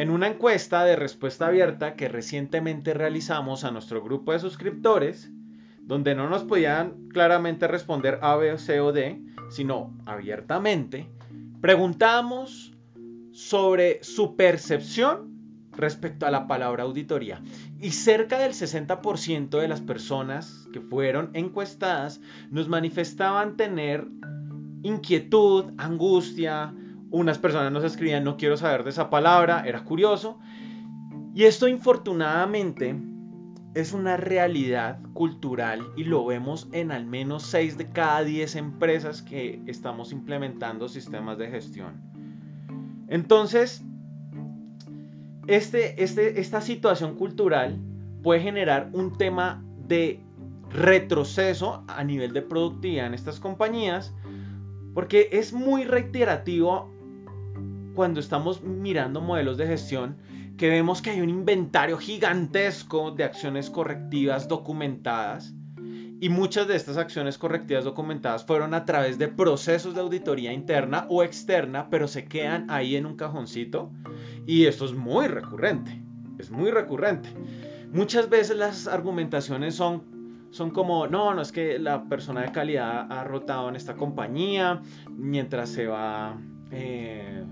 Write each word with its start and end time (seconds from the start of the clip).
En 0.00 0.08
una 0.08 0.28
encuesta 0.28 0.82
de 0.86 0.96
respuesta 0.96 1.48
abierta 1.48 1.94
que 1.94 2.08
recientemente 2.08 2.94
realizamos 2.94 3.64
a 3.64 3.70
nuestro 3.70 4.02
grupo 4.02 4.32
de 4.32 4.38
suscriptores, 4.38 5.30
donde 5.82 6.14
no 6.14 6.26
nos 6.30 6.44
podían 6.44 7.08
claramente 7.08 7.68
responder 7.68 8.18
A, 8.22 8.34
B, 8.36 8.56
C 8.56 8.80
o 8.80 8.92
D, 8.92 9.20
sino 9.50 9.94
abiertamente, 10.06 11.10
preguntamos 11.60 12.72
sobre 13.30 14.02
su 14.02 14.36
percepción 14.36 15.68
respecto 15.72 16.24
a 16.24 16.30
la 16.30 16.46
palabra 16.46 16.84
auditoría. 16.84 17.42
Y 17.78 17.90
cerca 17.90 18.38
del 18.38 18.52
60% 18.52 19.60
de 19.60 19.68
las 19.68 19.82
personas 19.82 20.66
que 20.72 20.80
fueron 20.80 21.28
encuestadas 21.34 22.22
nos 22.48 22.70
manifestaban 22.70 23.58
tener 23.58 24.08
inquietud, 24.82 25.74
angustia. 25.76 26.74
Unas 27.10 27.38
personas 27.38 27.72
nos 27.72 27.84
escribían 27.84 28.24
no 28.24 28.36
quiero 28.36 28.56
saber 28.56 28.84
de 28.84 28.90
esa 28.90 29.10
palabra, 29.10 29.64
era 29.66 29.84
curioso. 29.84 30.38
Y 31.34 31.44
esto 31.44 31.68
infortunadamente 31.68 32.96
es 33.74 33.92
una 33.92 34.16
realidad 34.16 35.00
cultural 35.12 35.80
y 35.96 36.04
lo 36.04 36.24
vemos 36.24 36.68
en 36.72 36.90
al 36.90 37.06
menos 37.06 37.44
6 37.44 37.78
de 37.78 37.88
cada 37.88 38.24
10 38.24 38.56
empresas 38.56 39.22
que 39.22 39.62
estamos 39.66 40.12
implementando 40.12 40.88
sistemas 40.88 41.38
de 41.38 41.48
gestión. 41.48 42.00
Entonces, 43.08 43.84
este, 45.46 46.02
este, 46.02 46.40
esta 46.40 46.60
situación 46.60 47.16
cultural 47.16 47.78
puede 48.22 48.40
generar 48.40 48.90
un 48.92 49.16
tema 49.16 49.64
de 49.86 50.20
retroceso 50.70 51.84
a 51.88 52.04
nivel 52.04 52.32
de 52.32 52.42
productividad 52.42 53.06
en 53.06 53.14
estas 53.14 53.40
compañías, 53.40 54.14
porque 54.94 55.28
es 55.32 55.52
muy 55.52 55.84
reiterativo 55.84 56.90
cuando 57.94 58.20
estamos 58.20 58.62
mirando 58.62 59.20
modelos 59.20 59.56
de 59.56 59.66
gestión 59.66 60.16
que 60.56 60.68
vemos 60.68 61.00
que 61.00 61.10
hay 61.10 61.20
un 61.22 61.30
inventario 61.30 61.96
gigantesco 61.96 63.10
de 63.12 63.24
acciones 63.24 63.70
correctivas 63.70 64.46
documentadas 64.46 65.54
y 66.20 66.28
muchas 66.28 66.68
de 66.68 66.76
estas 66.76 66.98
acciones 66.98 67.38
correctivas 67.38 67.84
documentadas 67.84 68.44
fueron 68.44 68.74
a 68.74 68.84
través 68.84 69.16
de 69.16 69.28
procesos 69.28 69.94
de 69.94 70.02
auditoría 70.02 70.52
interna 70.52 71.06
o 71.08 71.22
externa, 71.22 71.88
pero 71.88 72.06
se 72.08 72.26
quedan 72.26 72.70
ahí 72.70 72.94
en 72.94 73.06
un 73.06 73.16
cajoncito. 73.16 73.90
Y 74.46 74.66
esto 74.66 74.84
es 74.84 74.92
muy 74.92 75.28
recurrente, 75.28 76.02
es 76.38 76.50
muy 76.50 76.70
recurrente. 76.70 77.30
Muchas 77.90 78.28
veces 78.28 78.58
las 78.58 78.86
argumentaciones 78.86 79.74
son, 79.74 80.48
son 80.50 80.70
como, 80.72 81.06
no, 81.06 81.32
no 81.32 81.40
es 81.40 81.52
que 81.52 81.78
la 81.78 82.04
persona 82.04 82.42
de 82.42 82.52
calidad 82.52 83.10
ha 83.10 83.24
rotado 83.24 83.70
en 83.70 83.76
esta 83.76 83.96
compañía 83.96 84.82
mientras 85.08 85.70
se 85.70 85.86
va... 85.86 86.38
Eh, 86.70 87.46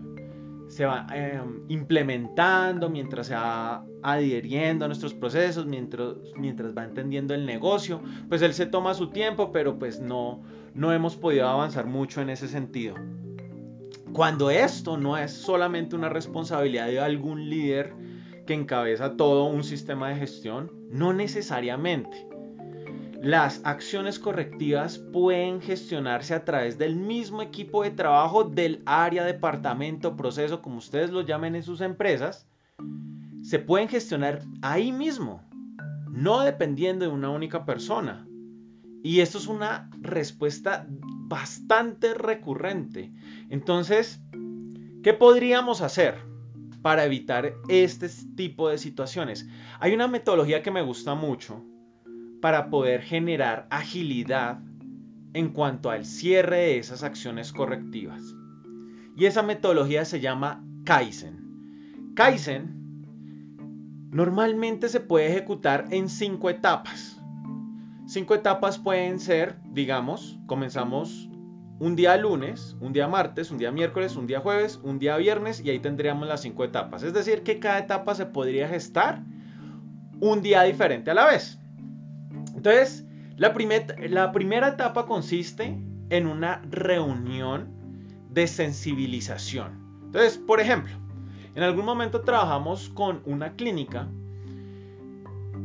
se 0.68 0.84
va 0.84 1.06
em, 1.12 1.62
implementando, 1.68 2.88
mientras 2.88 3.28
se 3.28 3.34
va 3.34 3.84
adhiriendo 4.02 4.84
a 4.84 4.88
nuestros 4.88 5.14
procesos, 5.14 5.66
mientras, 5.66 6.14
mientras 6.36 6.76
va 6.76 6.84
entendiendo 6.84 7.34
el 7.34 7.46
negocio, 7.46 8.02
pues 8.28 8.42
él 8.42 8.54
se 8.54 8.66
toma 8.66 8.94
su 8.94 9.10
tiempo, 9.10 9.50
pero 9.50 9.78
pues 9.78 10.00
no, 10.00 10.42
no 10.74 10.92
hemos 10.92 11.16
podido 11.16 11.48
avanzar 11.48 11.86
mucho 11.86 12.20
en 12.20 12.30
ese 12.30 12.48
sentido. 12.48 12.94
Cuando 14.12 14.50
esto 14.50 14.96
no 14.96 15.16
es 15.16 15.32
solamente 15.32 15.96
una 15.96 16.08
responsabilidad 16.08 16.86
de 16.86 17.00
algún 17.00 17.48
líder 17.48 17.94
que 18.46 18.54
encabeza 18.54 19.16
todo 19.16 19.44
un 19.44 19.64
sistema 19.64 20.08
de 20.08 20.16
gestión, 20.16 20.72
no 20.90 21.12
necesariamente. 21.12 22.27
Las 23.22 23.60
acciones 23.64 24.20
correctivas 24.20 24.98
pueden 24.98 25.60
gestionarse 25.60 26.34
a 26.34 26.44
través 26.44 26.78
del 26.78 26.94
mismo 26.94 27.42
equipo 27.42 27.82
de 27.82 27.90
trabajo 27.90 28.44
del 28.44 28.80
área, 28.86 29.24
departamento, 29.24 30.14
proceso, 30.16 30.62
como 30.62 30.78
ustedes 30.78 31.10
lo 31.10 31.22
llamen 31.22 31.56
en 31.56 31.64
sus 31.64 31.80
empresas. 31.80 32.46
Se 33.42 33.58
pueden 33.58 33.88
gestionar 33.88 34.42
ahí 34.62 34.92
mismo, 34.92 35.42
no 36.08 36.42
dependiendo 36.42 37.06
de 37.06 37.10
una 37.10 37.30
única 37.30 37.64
persona. 37.64 38.24
Y 39.02 39.18
esto 39.18 39.38
es 39.38 39.48
una 39.48 39.90
respuesta 40.00 40.86
bastante 40.88 42.14
recurrente. 42.14 43.12
Entonces, 43.50 44.20
¿qué 45.02 45.12
podríamos 45.12 45.80
hacer 45.80 46.14
para 46.82 47.04
evitar 47.04 47.52
este 47.68 48.08
tipo 48.36 48.68
de 48.68 48.78
situaciones? 48.78 49.48
Hay 49.80 49.92
una 49.92 50.06
metodología 50.06 50.62
que 50.62 50.70
me 50.70 50.82
gusta 50.82 51.16
mucho 51.16 51.64
para 52.40 52.70
poder 52.70 53.02
generar 53.02 53.66
agilidad 53.70 54.60
en 55.34 55.50
cuanto 55.50 55.90
al 55.90 56.04
cierre 56.04 56.56
de 56.58 56.78
esas 56.78 57.02
acciones 57.02 57.52
correctivas. 57.52 58.22
Y 59.16 59.26
esa 59.26 59.42
metodología 59.42 60.04
se 60.04 60.20
llama 60.20 60.64
Kaizen. 60.84 62.12
Kaizen 62.14 62.78
normalmente 64.10 64.88
se 64.88 65.00
puede 65.00 65.28
ejecutar 65.28 65.86
en 65.90 66.08
cinco 66.08 66.50
etapas. 66.50 67.20
Cinco 68.06 68.34
etapas 68.34 68.78
pueden 68.78 69.20
ser, 69.20 69.56
digamos, 69.70 70.38
comenzamos 70.46 71.28
un 71.80 71.94
día 71.94 72.16
lunes, 72.16 72.76
un 72.80 72.92
día 72.92 73.06
martes, 73.06 73.50
un 73.50 73.58
día 73.58 73.70
miércoles, 73.70 74.16
un 74.16 74.26
día 74.26 74.40
jueves, 74.40 74.80
un 74.82 74.98
día 74.98 75.16
viernes 75.16 75.60
y 75.64 75.70
ahí 75.70 75.78
tendríamos 75.78 76.26
las 76.26 76.42
cinco 76.42 76.64
etapas. 76.64 77.02
Es 77.02 77.12
decir, 77.12 77.42
que 77.42 77.60
cada 77.60 77.78
etapa 77.78 78.14
se 78.14 78.26
podría 78.26 78.68
gestar 78.68 79.22
un 80.20 80.42
día 80.42 80.62
diferente 80.62 81.10
a 81.10 81.14
la 81.14 81.26
vez. 81.26 81.58
Entonces, 82.58 83.06
la, 83.36 83.54
la 84.08 84.32
primera 84.32 84.68
etapa 84.70 85.06
consiste 85.06 85.78
en 86.10 86.26
una 86.26 86.60
reunión 86.68 87.68
de 88.30 88.48
sensibilización. 88.48 89.78
Entonces, 90.06 90.38
por 90.38 90.58
ejemplo, 90.58 90.92
en 91.54 91.62
algún 91.62 91.84
momento 91.84 92.22
trabajamos 92.22 92.88
con 92.88 93.22
una 93.26 93.52
clínica 93.54 94.08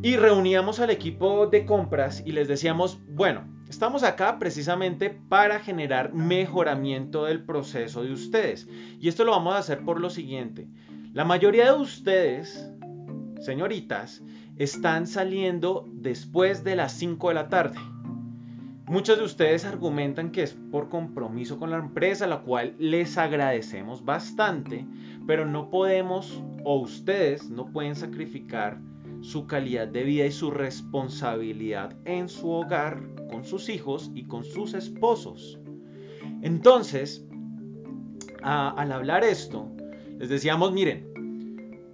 y 0.04 0.18
reuníamos 0.18 0.80
al 0.80 0.92
equipo 0.92 1.48
de 1.48 1.66
compras 1.66 2.22
y 2.24 2.32
les 2.32 2.48
decíamos, 2.48 3.00
bueno, 3.08 3.44
estamos 3.68 4.04
acá 4.04 4.38
precisamente 4.38 5.10
para 5.10 5.60
generar 5.60 6.14
mejoramiento 6.14 7.26
del 7.26 7.44
proceso 7.44 8.04
de 8.04 8.14
ustedes. 8.14 8.68
Y 9.00 9.08
esto 9.08 9.24
lo 9.24 9.32
vamos 9.32 9.56
a 9.56 9.58
hacer 9.58 9.84
por 9.84 10.00
lo 10.00 10.12
siguiente. 10.12 10.68
La 11.12 11.26
mayoría 11.26 11.74
de 11.74 11.82
ustedes, 11.82 12.72
señoritas, 13.42 14.22
están 14.58 15.08
saliendo 15.08 15.90
después 15.92 16.64
de 16.64 16.76
las 16.76 16.94
5 16.94 17.30
de 17.30 17.34
la 17.34 17.50
tarde. 17.50 17.80
Muchos 18.86 19.18
de 19.18 19.24
ustedes 19.24 19.66
argumentan 19.66 20.32
que 20.32 20.44
es 20.44 20.54
por 20.72 20.90
compromiso 20.90 21.58
con 21.58 21.72
la 21.72 21.78
empresa, 21.78 22.28
la 22.28 22.42
cual 22.42 22.76
les 22.78 23.18
agradecemos 23.18 24.06
bastante, 24.06 24.86
pero 25.26 25.46
no 25.46 25.70
podemos 25.70 26.44
o 26.64 26.80
ustedes 26.80 27.50
no 27.50 27.72
pueden 27.72 27.96
sacrificar 27.96 28.78
su 29.22 29.48
calidad 29.48 29.88
de 29.88 30.04
vida 30.04 30.26
y 30.26 30.32
su 30.32 30.52
responsabilidad 30.52 31.96
en 32.06 32.28
su 32.28 32.52
hogar, 32.52 33.02
con 33.32 33.46
sus 33.46 33.70
hijos 33.70 34.12
y 34.14 34.26
con 34.26 34.44
sus 34.44 34.74
esposos. 34.74 35.60
Entonces, 36.42 37.26
al 38.44 38.92
hablar 38.92 39.24
esto, 39.24 39.72
les 40.20 40.28
decíamos, 40.28 40.74
miren, 40.74 41.10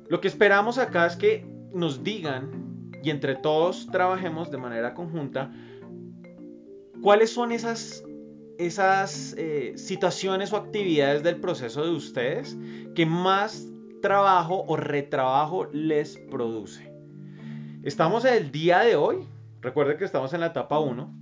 lo 0.10 0.20
que 0.20 0.28
esperamos 0.28 0.80
acá 0.80 1.06
es 1.06 1.16
que 1.16 1.49
nos 1.74 2.04
digan 2.04 2.92
y 3.04 3.10
entre 3.10 3.36
todos 3.36 3.88
trabajemos 3.92 4.52
de 4.52 4.58
manera 4.58 4.94
conjunta 4.94 5.52
cuáles 7.02 7.32
son 7.32 7.52
esas, 7.52 8.04
esas 8.58 9.36
eh, 9.38 9.74
situaciones 9.76 10.52
o 10.54 10.58
actividades 10.58 11.24
del 11.24 11.38
proceso 11.38 11.84
de 11.84 11.92
ustedes 11.92 12.58
que 12.96 13.06
más 13.06 13.68
trabajo 14.02 14.66
o 14.68 14.76
retrabajo 14.76 15.66
les 15.72 16.18
produce. 16.30 16.92
Estamos 17.84 18.26
en 18.26 18.34
el 18.34 18.52
día 18.52 18.80
de 18.80 18.96
hoy, 18.96 19.26
recuerden 19.62 19.98
que 19.98 20.06
estamos 20.06 20.34
en 20.34 20.42
la 20.42 20.48
etapa 20.48 20.80
1, 20.80 21.14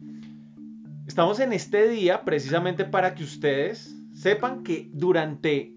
estamos 1.07 1.39
en 1.39 1.53
este 1.53 1.87
día 1.87 2.25
precisamente 2.25 2.85
para 2.85 3.13
que 3.13 3.23
ustedes 3.23 3.95
sepan 4.13 4.63
que 4.63 4.89
durante 4.93 5.76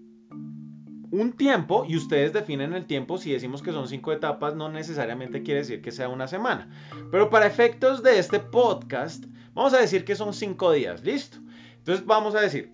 un 1.11 1.33
tiempo 1.33 1.85
y 1.87 1.97
ustedes 1.97 2.33
definen 2.33 2.73
el 2.73 2.85
tiempo. 2.85 3.17
Si 3.17 3.31
decimos 3.31 3.61
que 3.61 3.71
son 3.71 3.87
cinco 3.87 4.11
etapas, 4.11 4.55
no 4.55 4.69
necesariamente 4.69 5.43
quiere 5.43 5.59
decir 5.59 5.81
que 5.81 5.91
sea 5.91 6.09
una 6.09 6.27
semana. 6.27 6.69
Pero 7.11 7.29
para 7.29 7.47
efectos 7.47 8.01
de 8.01 8.17
este 8.17 8.39
podcast, 8.39 9.25
vamos 9.53 9.73
a 9.73 9.79
decir 9.79 10.05
que 10.05 10.15
son 10.15 10.33
cinco 10.33 10.71
días. 10.71 11.03
Listo. 11.03 11.37
Entonces 11.77 12.05
vamos 12.05 12.35
a 12.35 12.41
decir, 12.41 12.73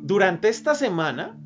durante 0.00 0.48
esta 0.48 0.74
semana 0.74 1.36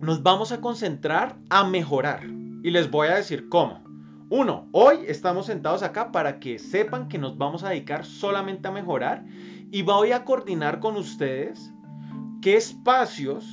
nos 0.00 0.22
vamos 0.22 0.52
a 0.52 0.60
concentrar 0.60 1.36
a 1.48 1.64
mejorar. 1.64 2.24
Y 2.62 2.70
les 2.70 2.90
voy 2.90 3.08
a 3.08 3.16
decir 3.16 3.48
cómo. 3.48 3.82
Uno, 4.30 4.68
hoy 4.72 4.98
estamos 5.06 5.46
sentados 5.46 5.82
acá 5.82 6.10
para 6.10 6.40
que 6.40 6.58
sepan 6.58 7.08
que 7.08 7.18
nos 7.18 7.36
vamos 7.36 7.62
a 7.62 7.70
dedicar 7.70 8.04
solamente 8.04 8.68
a 8.68 8.72
mejorar 8.72 9.24
y 9.70 9.82
voy 9.82 10.12
a 10.12 10.24
coordinar 10.24 10.80
con 10.80 10.96
ustedes 10.96 11.72
qué 12.40 12.56
espacios 12.56 13.46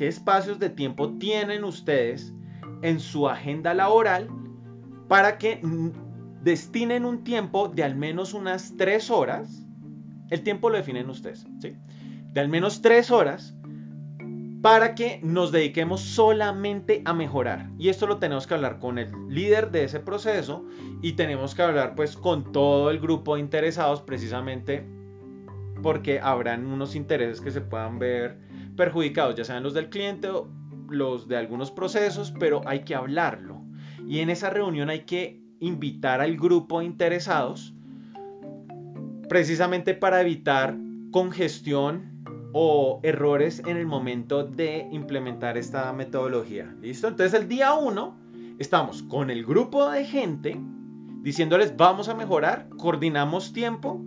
qué 0.00 0.08
espacios 0.08 0.58
de 0.58 0.70
tiempo 0.70 1.18
tienen 1.18 1.62
ustedes 1.62 2.32
en 2.80 3.00
su 3.00 3.28
agenda 3.28 3.74
laboral 3.74 4.30
para 5.08 5.36
que 5.36 5.60
destinen 6.42 7.04
un 7.04 7.22
tiempo 7.22 7.68
de 7.68 7.84
al 7.84 7.96
menos 7.96 8.32
unas 8.32 8.78
tres 8.78 9.10
horas. 9.10 9.66
El 10.30 10.40
tiempo 10.42 10.70
lo 10.70 10.78
definen 10.78 11.10
ustedes, 11.10 11.46
¿sí? 11.60 11.76
De 12.32 12.40
al 12.40 12.48
menos 12.48 12.80
tres 12.80 13.10
horas 13.10 13.54
para 14.62 14.94
que 14.94 15.20
nos 15.22 15.52
dediquemos 15.52 16.00
solamente 16.00 17.02
a 17.04 17.12
mejorar. 17.12 17.68
Y 17.78 17.90
esto 17.90 18.06
lo 18.06 18.16
tenemos 18.16 18.46
que 18.46 18.54
hablar 18.54 18.78
con 18.78 18.96
el 18.96 19.12
líder 19.28 19.70
de 19.70 19.84
ese 19.84 20.00
proceso 20.00 20.64
y 21.02 21.12
tenemos 21.12 21.54
que 21.54 21.60
hablar 21.60 21.94
pues 21.94 22.16
con 22.16 22.52
todo 22.52 22.90
el 22.90 23.00
grupo 23.00 23.34
de 23.34 23.42
interesados 23.42 24.00
precisamente 24.00 24.82
porque 25.82 26.20
habrán 26.20 26.64
unos 26.64 26.94
intereses 26.94 27.42
que 27.42 27.50
se 27.50 27.60
puedan 27.60 27.98
ver 27.98 28.48
perjudicados, 28.80 29.34
ya 29.34 29.44
sean 29.44 29.62
los 29.62 29.74
del 29.74 29.90
cliente 29.90 30.30
o 30.30 30.48
los 30.88 31.28
de 31.28 31.36
algunos 31.36 31.70
procesos, 31.70 32.32
pero 32.40 32.62
hay 32.64 32.80
que 32.80 32.94
hablarlo. 32.94 33.60
Y 34.08 34.20
en 34.20 34.30
esa 34.30 34.48
reunión 34.48 34.88
hay 34.88 35.00
que 35.00 35.38
invitar 35.60 36.22
al 36.22 36.38
grupo 36.38 36.80
de 36.80 36.86
interesados 36.86 37.74
precisamente 39.28 39.92
para 39.92 40.22
evitar 40.22 40.78
congestión 41.10 42.24
o 42.54 43.00
errores 43.02 43.62
en 43.66 43.76
el 43.76 43.84
momento 43.84 44.44
de 44.44 44.88
implementar 44.90 45.58
esta 45.58 45.92
metodología. 45.92 46.74
¿Listo? 46.80 47.08
Entonces 47.08 47.38
el 47.38 47.48
día 47.48 47.74
1 47.74 48.16
estamos 48.58 49.02
con 49.02 49.28
el 49.28 49.44
grupo 49.44 49.90
de 49.90 50.06
gente 50.06 50.58
diciéndoles 51.20 51.76
vamos 51.76 52.08
a 52.08 52.14
mejorar, 52.14 52.70
coordinamos 52.78 53.52
tiempo 53.52 54.00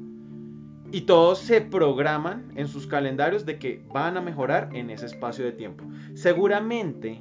y 0.94 1.02
todos 1.02 1.40
se 1.40 1.60
programan 1.60 2.52
en 2.56 2.68
sus 2.68 2.86
calendarios 2.86 3.48
de 3.48 3.58
que 3.58 3.82
van 3.92 4.16
a 4.16 4.22
mejorar 4.22 4.70
en 4.74 4.92
ese 4.92 5.08
espacio 5.08 5.44
de 5.44 5.52
tiempo. 5.52 5.84
Seguramente 6.14 7.20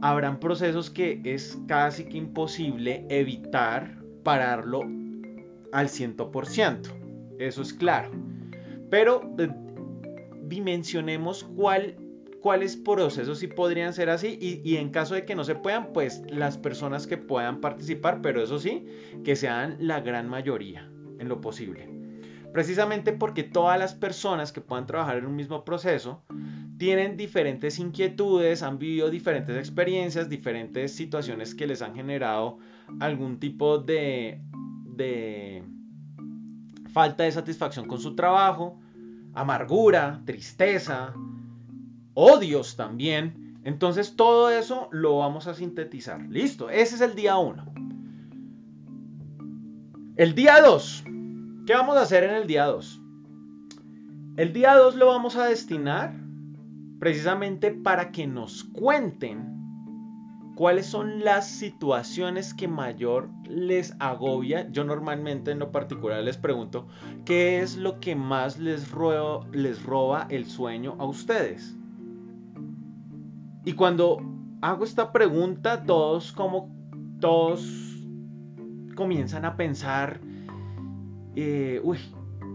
habrán 0.00 0.38
procesos 0.38 0.88
que 0.88 1.20
es 1.24 1.58
casi 1.66 2.04
que 2.04 2.18
imposible 2.18 3.04
evitar 3.08 3.98
pararlo 4.22 4.82
al 5.72 5.88
100%. 5.88 7.36
Eso 7.40 7.62
es 7.62 7.74
claro. 7.74 8.12
Pero 8.90 9.28
dimensionemos 10.44 11.42
cuál, 11.56 11.96
cuáles 12.40 12.76
procesos 12.76 13.40
sí 13.40 13.48
podrían 13.48 13.92
ser 13.92 14.08
así 14.08 14.38
y, 14.40 14.62
y, 14.64 14.76
en 14.76 14.90
caso 14.90 15.16
de 15.16 15.24
que 15.24 15.34
no 15.34 15.42
se 15.42 15.56
puedan, 15.56 15.92
pues 15.92 16.22
las 16.28 16.56
personas 16.56 17.08
que 17.08 17.16
puedan 17.16 17.60
participar, 17.60 18.22
pero 18.22 18.40
eso 18.40 18.60
sí, 18.60 18.86
que 19.24 19.34
sean 19.34 19.76
la 19.80 20.00
gran 20.00 20.28
mayoría 20.28 20.88
en 21.18 21.28
lo 21.28 21.40
posible. 21.40 21.97
Precisamente 22.52 23.12
porque 23.12 23.42
todas 23.42 23.78
las 23.78 23.94
personas 23.94 24.52
que 24.52 24.60
puedan 24.60 24.86
trabajar 24.86 25.18
en 25.18 25.26
un 25.26 25.36
mismo 25.36 25.64
proceso 25.64 26.22
tienen 26.78 27.16
diferentes 27.16 27.78
inquietudes, 27.78 28.62
han 28.62 28.78
vivido 28.78 29.10
diferentes 29.10 29.56
experiencias, 29.56 30.28
diferentes 30.28 30.94
situaciones 30.94 31.54
que 31.54 31.66
les 31.66 31.82
han 31.82 31.94
generado 31.94 32.58
algún 33.00 33.38
tipo 33.38 33.78
de, 33.78 34.40
falta 36.92 37.24
de 37.24 37.32
satisfacción 37.32 37.86
con 37.86 38.00
su 38.00 38.14
trabajo, 38.14 38.80
amargura, 39.34 40.22
tristeza, 40.24 41.14
odios 42.14 42.76
también. 42.76 43.58
Entonces 43.64 44.16
todo 44.16 44.50
eso 44.50 44.88
lo 44.92 45.18
vamos 45.18 45.46
a 45.48 45.54
sintetizar. 45.54 46.22
Listo, 46.30 46.70
ese 46.70 46.94
es 46.94 47.00
el 47.00 47.14
día 47.14 47.36
1. 47.36 47.74
El 50.16 50.34
día 50.34 50.60
2. 50.62 51.04
¿Qué 51.68 51.74
vamos 51.74 51.98
a 51.98 52.00
hacer 52.00 52.24
en 52.24 52.30
el 52.30 52.46
día 52.46 52.64
2? 52.64 53.02
El 54.38 54.54
día 54.54 54.74
2 54.74 54.96
lo 54.96 55.08
vamos 55.08 55.36
a 55.36 55.44
destinar 55.44 56.14
precisamente 56.98 57.72
para 57.72 58.10
que 58.10 58.26
nos 58.26 58.64
cuenten 58.64 60.54
¿Cuáles 60.54 60.86
son 60.86 61.22
las 61.22 61.46
situaciones 61.46 62.54
que 62.54 62.68
mayor 62.68 63.28
les 63.44 63.94
agobia? 63.98 64.70
Yo 64.70 64.82
normalmente 64.82 65.50
en 65.50 65.58
lo 65.58 65.70
particular 65.70 66.24
les 66.24 66.38
pregunto, 66.38 66.88
¿qué 67.26 67.60
es 67.60 67.76
lo 67.76 68.00
que 68.00 68.16
más 68.16 68.58
les, 68.58 68.90
les 69.52 69.82
roba 69.82 70.26
el 70.30 70.46
sueño 70.46 70.96
a 70.98 71.04
ustedes? 71.04 71.76
Y 73.66 73.74
cuando 73.74 74.22
hago 74.62 74.84
esta 74.84 75.12
pregunta, 75.12 75.84
todos 75.84 76.32
como 76.32 76.74
todos 77.20 77.62
comienzan 78.96 79.44
a 79.44 79.54
pensar, 79.54 80.20
eh, 81.40 81.80
uy, 81.84 81.98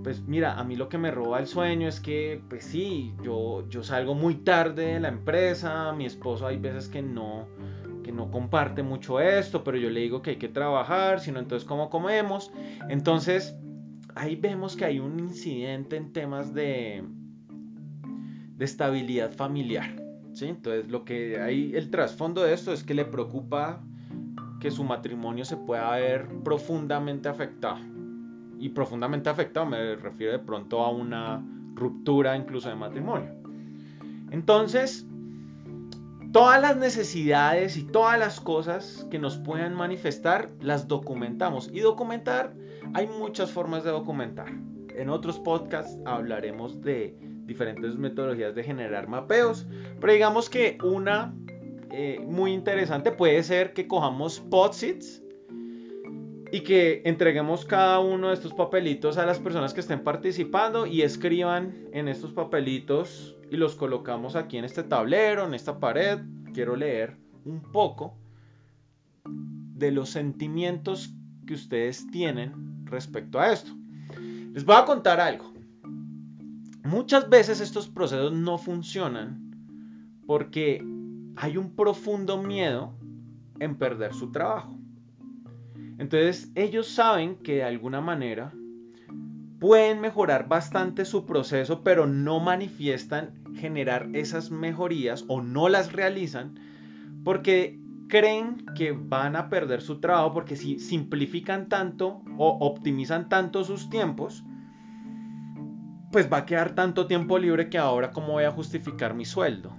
pues 0.04 0.22
mira, 0.28 0.60
a 0.60 0.64
mí 0.66 0.76
lo 0.76 0.90
que 0.90 0.98
me 0.98 1.10
roba 1.10 1.40
el 1.40 1.48
sueño 1.48 1.88
es 1.88 2.02
que, 2.02 2.42
pues 2.50 2.66
sí, 2.66 3.14
yo, 3.24 3.68
yo 3.70 3.82
salgo 3.82 4.14
muy 4.14 4.36
tarde 4.36 4.94
de 4.94 5.00
la 5.00 5.08
empresa, 5.08 5.94
mi 5.94 6.06
esposo 6.06 6.46
hay 6.46 6.58
veces 6.58 6.90
que 6.90 7.02
no, 7.02 7.48
que 8.04 8.12
no 8.12 8.30
comparte 8.30 8.84
mucho 8.84 9.22
esto, 9.22 9.64
pero 9.64 9.78
yo 9.78 9.90
le 9.90 10.02
digo 10.02 10.22
que 10.22 10.32
hay 10.32 10.36
que 10.36 10.50
trabajar, 10.50 11.22
sino 11.22 11.40
entonces 11.40 11.66
cómo 11.66 11.90
comemos. 11.90 12.52
Entonces, 12.90 13.56
ahí 14.16 14.36
vemos 14.36 14.76
que 14.76 14.84
hay 14.84 15.00
un 15.00 15.18
incidente 15.18 15.96
en 15.96 16.12
temas 16.12 16.54
de, 16.54 17.04
de 18.58 18.66
estabilidad 18.66 19.32
familiar. 19.32 19.96
¿sí? 20.34 20.48
Entonces, 20.48 20.90
lo 20.92 21.06
que 21.06 21.40
hay, 21.40 21.74
el 21.74 21.90
trasfondo 21.90 22.44
de 22.44 22.54
esto 22.54 22.74
es 22.74 22.84
que 22.84 22.94
le 22.94 23.06
preocupa 23.06 23.82
que 24.60 24.72
su 24.72 24.84
matrimonio 24.84 25.46
se 25.46 25.56
pueda 25.56 25.90
ver 25.96 26.28
profundamente 26.44 27.30
afectado. 27.30 27.93
Y 28.60 28.70
profundamente 28.70 29.30
afectado 29.30 29.66
me 29.66 29.96
refiero 29.96 30.34
de 30.34 30.40
pronto 30.40 30.82
a 30.82 30.90
una 30.90 31.44
ruptura 31.76 32.36
incluso 32.38 32.70
de 32.70 32.76
matrimonio. 32.76 33.32
Entonces, 34.32 35.06
todas 36.32 36.62
las 36.62 36.78
necesidades 36.78 37.78
y 37.78 37.84
todas 37.84 38.18
las 38.18 38.42
cosas 38.42 39.08
que 39.12 39.20
nos 39.20 39.38
puedan 39.38 39.76
manifestar 39.76 40.50
las 40.60 40.88
documentamos. 40.88 41.70
Y 41.72 41.80
documentar, 41.82 42.54
hay 42.94 43.08
muchas 43.08 43.52
formas 43.52 43.84
de 43.84 43.92
documentar. 43.92 44.52
En 44.96 45.10
otros 45.10 45.40
podcasts 45.40 45.98
hablaremos 46.06 46.82
de 46.82 47.18
diferentes 47.46 47.96
metodologías 47.98 48.56
de 48.56 48.64
generar 48.64 49.08
mapeos. 49.08 49.68
Pero 50.00 50.14
digamos 50.14 50.50
que 50.50 50.78
una 50.84 51.34
eh, 51.92 52.20
muy 52.26 52.54
interesante 52.54 53.12
puede 53.12 53.44
ser 53.44 53.74
que 53.74 53.88
cojamos 53.88 54.40
podsits 54.40 55.23
y 56.54 56.62
que 56.62 57.02
entreguemos 57.06 57.66
cada 57.66 57.98
uno 58.00 58.28
de 58.28 58.36
estos 58.36 58.54
papelitos 58.54 59.18
a 59.18 59.26
las 59.26 59.40
personas 59.40 59.74
que 59.74 59.80
estén 59.80 60.04
participando 60.04 60.86
y 60.86 61.02
escriban 61.02 61.74
en 61.94 62.08
estos 62.08 62.32
papelitos 62.32 63.36
y 63.50 63.58
los 63.58 63.76
colocamos 63.76 64.36
aquí 64.36 64.60
en 64.60 64.66
este 64.66 64.84
tablero, 64.84 65.48
en 65.48 65.56
esta 65.56 65.80
pared. 65.80 66.20
Quiero 66.54 66.76
leer 66.76 67.18
un 67.44 67.64
poco 67.72 68.20
de 69.26 69.90
los 69.90 70.12
sentimientos 70.12 71.16
que 71.48 71.56
ustedes 71.56 72.06
tienen 72.12 72.86
respecto 72.86 73.40
a 73.40 73.52
esto. 73.52 73.72
Les 74.54 74.64
voy 74.64 74.76
a 74.76 74.86
contar 74.86 75.20
algo. 75.20 75.52
Muchas 76.84 77.32
veces 77.32 77.62
estos 77.62 77.88
procesos 77.88 78.32
no 78.32 78.60
funcionan 78.60 80.22
porque 80.28 80.86
hay 81.36 81.58
un 81.58 81.76
profundo 81.76 82.44
miedo 82.44 82.94
en 83.60 83.76
perder 83.76 84.14
su 84.14 84.32
trabajo. 84.32 84.78
Entonces 86.04 86.52
ellos 86.56 86.90
saben 86.90 87.38
que 87.38 87.56
de 87.56 87.64
alguna 87.64 88.02
manera 88.02 88.52
pueden 89.58 90.02
mejorar 90.02 90.50
bastante 90.50 91.06
su 91.06 91.26
proceso, 91.26 91.82
pero 91.82 92.08
no 92.08 92.42
manifiestan 92.42 93.42
generar 93.56 94.10
esas 94.12 94.52
mejorías 94.52 95.24
o 95.30 95.42
no 95.42 95.70
las 95.70 95.94
realizan 95.94 96.60
porque 97.24 97.80
creen 98.10 98.66
que 98.76 98.92
van 98.92 99.38
a 99.38 99.48
perder 99.48 99.82
su 99.82 100.02
trabajo 100.02 100.34
porque 100.34 100.58
si 100.58 100.78
simplifican 100.78 101.70
tanto 101.70 102.22
o 102.38 102.50
optimizan 102.60 103.30
tanto 103.30 103.64
sus 103.64 103.90
tiempos, 103.90 104.44
pues 106.12 106.30
va 106.30 106.40
a 106.40 106.46
quedar 106.46 106.76
tanto 106.76 107.08
tiempo 107.08 107.40
libre 107.40 107.70
que 107.70 107.78
ahora 107.78 108.12
cómo 108.12 108.34
voy 108.34 108.44
a 108.44 108.52
justificar 108.52 109.14
mi 109.14 109.24
sueldo. 109.24 109.72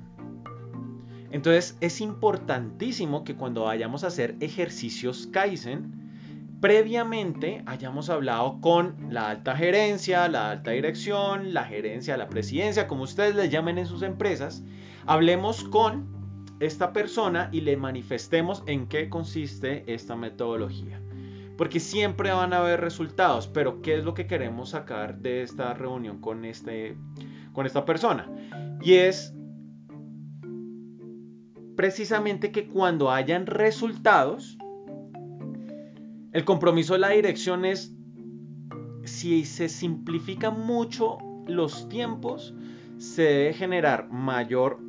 Entonces 1.32 1.76
es 1.82 2.00
importantísimo 2.00 3.24
que 3.24 3.36
cuando 3.36 3.64
vayamos 3.64 4.04
a 4.04 4.06
hacer 4.06 4.36
ejercicios 4.40 5.26
Kaizen, 5.26 6.03
previamente 6.64 7.62
hayamos 7.66 8.08
hablado 8.08 8.58
con 8.62 8.96
la 9.10 9.28
alta 9.28 9.54
gerencia, 9.54 10.28
la 10.28 10.50
alta 10.50 10.70
dirección, 10.70 11.52
la 11.52 11.64
gerencia, 11.64 12.16
la 12.16 12.30
presidencia, 12.30 12.86
como 12.88 13.02
ustedes 13.02 13.34
le 13.34 13.50
llamen 13.50 13.76
en 13.76 13.84
sus 13.84 14.00
empresas, 14.00 14.64
hablemos 15.04 15.64
con 15.64 16.08
esta 16.60 16.94
persona 16.94 17.50
y 17.52 17.60
le 17.60 17.76
manifestemos 17.76 18.62
en 18.66 18.86
qué 18.86 19.10
consiste 19.10 19.84
esta 19.92 20.16
metodología. 20.16 21.02
Porque 21.58 21.80
siempre 21.80 22.32
van 22.32 22.54
a 22.54 22.60
haber 22.60 22.80
resultados, 22.80 23.46
pero 23.46 23.82
¿qué 23.82 23.98
es 23.98 24.04
lo 24.04 24.14
que 24.14 24.26
queremos 24.26 24.70
sacar 24.70 25.18
de 25.18 25.42
esta 25.42 25.74
reunión 25.74 26.22
con, 26.22 26.46
este, 26.46 26.96
con 27.52 27.66
esta 27.66 27.84
persona? 27.84 28.26
Y 28.80 28.94
es 28.94 29.34
precisamente 31.76 32.50
que 32.52 32.66
cuando 32.66 33.10
hayan 33.10 33.44
resultados, 33.44 34.56
el 36.34 36.44
compromiso 36.44 36.94
de 36.94 36.98
la 36.98 37.10
dirección 37.10 37.64
es, 37.64 37.94
si 39.04 39.44
se 39.44 39.68
simplifican 39.68 40.60
mucho 40.66 41.18
los 41.46 41.88
tiempos, 41.88 42.54
se 42.98 43.22
debe 43.22 43.52
generar 43.54 44.10
mayor 44.10 44.80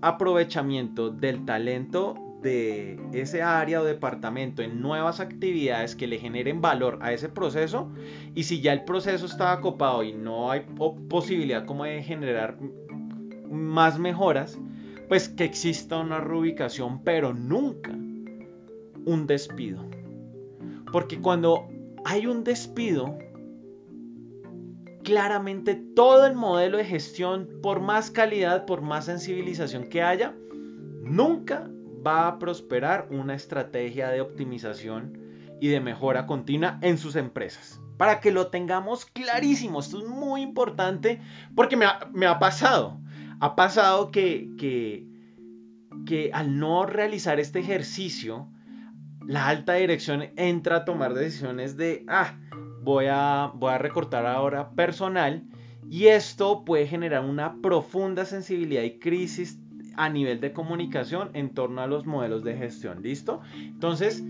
aprovechamiento 0.00 1.10
del 1.10 1.44
talento 1.44 2.14
de 2.40 3.00
ese 3.12 3.42
área 3.42 3.80
o 3.80 3.84
departamento 3.84 4.62
en 4.62 4.80
nuevas 4.80 5.18
actividades 5.18 5.96
que 5.96 6.06
le 6.06 6.18
generen 6.18 6.60
valor 6.60 6.98
a 7.02 7.12
ese 7.12 7.28
proceso 7.28 7.90
y 8.36 8.44
si 8.44 8.60
ya 8.60 8.72
el 8.72 8.84
proceso 8.84 9.26
está 9.26 9.52
acopado 9.52 10.04
y 10.04 10.12
no 10.12 10.52
hay 10.52 10.60
posibilidad 11.08 11.66
como 11.66 11.84
de 11.84 12.02
generar 12.04 12.58
más 13.50 13.98
mejoras, 13.98 14.56
pues 15.08 15.28
que 15.28 15.44
exista 15.44 15.98
una 15.98 16.20
reubicación, 16.20 17.02
pero 17.02 17.34
nunca 17.34 17.90
un 17.90 19.26
despido. 19.26 19.89
Porque 20.92 21.20
cuando 21.20 21.68
hay 22.04 22.26
un 22.26 22.44
despido, 22.44 23.18
claramente 25.02 25.74
todo 25.74 26.26
el 26.26 26.34
modelo 26.34 26.78
de 26.78 26.84
gestión, 26.84 27.48
por 27.62 27.80
más 27.80 28.10
calidad, 28.10 28.66
por 28.66 28.82
más 28.82 29.06
sensibilización 29.06 29.88
que 29.88 30.02
haya, 30.02 30.34
nunca 31.02 31.68
va 32.06 32.28
a 32.28 32.38
prosperar 32.38 33.08
una 33.10 33.34
estrategia 33.34 34.08
de 34.08 34.20
optimización 34.20 35.18
y 35.60 35.68
de 35.68 35.80
mejora 35.80 36.26
continua 36.26 36.78
en 36.82 36.98
sus 36.98 37.16
empresas. 37.16 37.80
Para 37.96 38.20
que 38.20 38.32
lo 38.32 38.46
tengamos 38.46 39.04
clarísimo, 39.04 39.80
esto 39.80 39.98
es 39.98 40.08
muy 40.08 40.40
importante 40.40 41.20
porque 41.54 41.76
me 41.76 41.84
ha, 42.26 42.38
pasado. 42.38 42.98
Ha 43.40 43.56
pasado 43.56 44.10
que, 44.10 44.48
que, 46.06 46.30
al 46.32 46.58
no 46.58 46.86
realizar 46.86 47.38
este 47.40 47.58
ejercicio, 47.58 48.48
la 49.26 49.48
alta 49.48 49.74
dirección 49.74 50.30
entra 50.36 50.76
a 50.76 50.84
tomar 50.84 51.14
decisiones 51.14 51.76
de, 51.76 52.04
ah, 52.08 52.38
voy 52.82 53.06
a, 53.08 53.52
voy 53.54 53.72
a 53.72 53.78
recortar 53.78 54.26
ahora 54.26 54.70
personal 54.70 55.44
y 55.88 56.06
esto 56.06 56.64
puede 56.64 56.86
generar 56.86 57.24
una 57.24 57.60
profunda 57.60 58.24
sensibilidad 58.24 58.82
y 58.82 58.98
crisis 58.98 59.58
a 59.96 60.08
nivel 60.08 60.40
de 60.40 60.52
comunicación 60.52 61.30
en 61.34 61.52
torno 61.52 61.82
a 61.82 61.86
los 61.86 62.06
modelos 62.06 62.44
de 62.44 62.56
gestión. 62.56 63.02
¿Listo? 63.02 63.40
Entonces, 63.54 64.22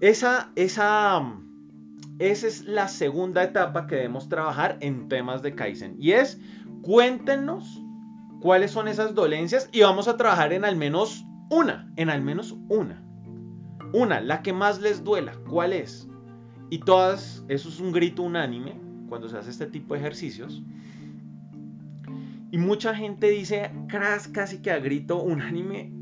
esa, 0.00 0.52
esa, 0.54 1.22
esa 2.18 2.46
es 2.46 2.64
la 2.64 2.88
segunda 2.88 3.42
etapa 3.42 3.86
que 3.86 3.96
debemos 3.96 4.28
trabajar 4.28 4.76
en 4.80 5.08
temas 5.08 5.42
de 5.42 5.54
Kaizen. 5.54 5.96
Y 5.98 6.12
es, 6.12 6.40
cuéntenos 6.82 7.82
cuáles 8.40 8.70
son 8.70 8.86
esas 8.86 9.14
dolencias 9.14 9.68
y 9.72 9.80
vamos 9.80 10.08
a 10.08 10.16
trabajar 10.16 10.52
en 10.52 10.64
al 10.64 10.76
menos 10.76 11.24
una, 11.50 11.90
en 11.96 12.10
al 12.10 12.22
menos 12.22 12.54
una. 12.68 13.05
Una, 13.92 14.20
la 14.20 14.42
que 14.42 14.52
más 14.52 14.80
les 14.80 15.04
duela, 15.04 15.32
¿cuál 15.48 15.72
es? 15.72 16.08
Y 16.70 16.78
todas, 16.78 17.44
eso 17.48 17.68
es 17.68 17.80
un 17.80 17.92
grito 17.92 18.22
unánime 18.22 18.74
cuando 19.08 19.28
se 19.28 19.38
hace 19.38 19.50
este 19.50 19.66
tipo 19.66 19.94
de 19.94 20.00
ejercicios. 20.00 20.62
Y 22.50 22.58
mucha 22.58 22.94
gente 22.94 23.28
dice 23.28 23.70
casi 24.32 24.62
que 24.62 24.70
a 24.70 24.78
grito 24.78 25.22
unánime 25.22 25.92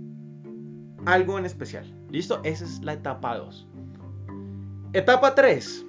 algo 1.04 1.38
en 1.38 1.46
especial. 1.46 1.84
¿Listo? 2.10 2.40
Esa 2.44 2.64
es 2.64 2.82
la 2.82 2.94
etapa 2.94 3.36
2. 3.36 3.68
Etapa 4.92 5.34
3. 5.34 5.86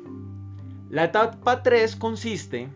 La 0.89 1.05
etapa 1.05 1.61
3 1.63 1.95
consiste 1.95 2.69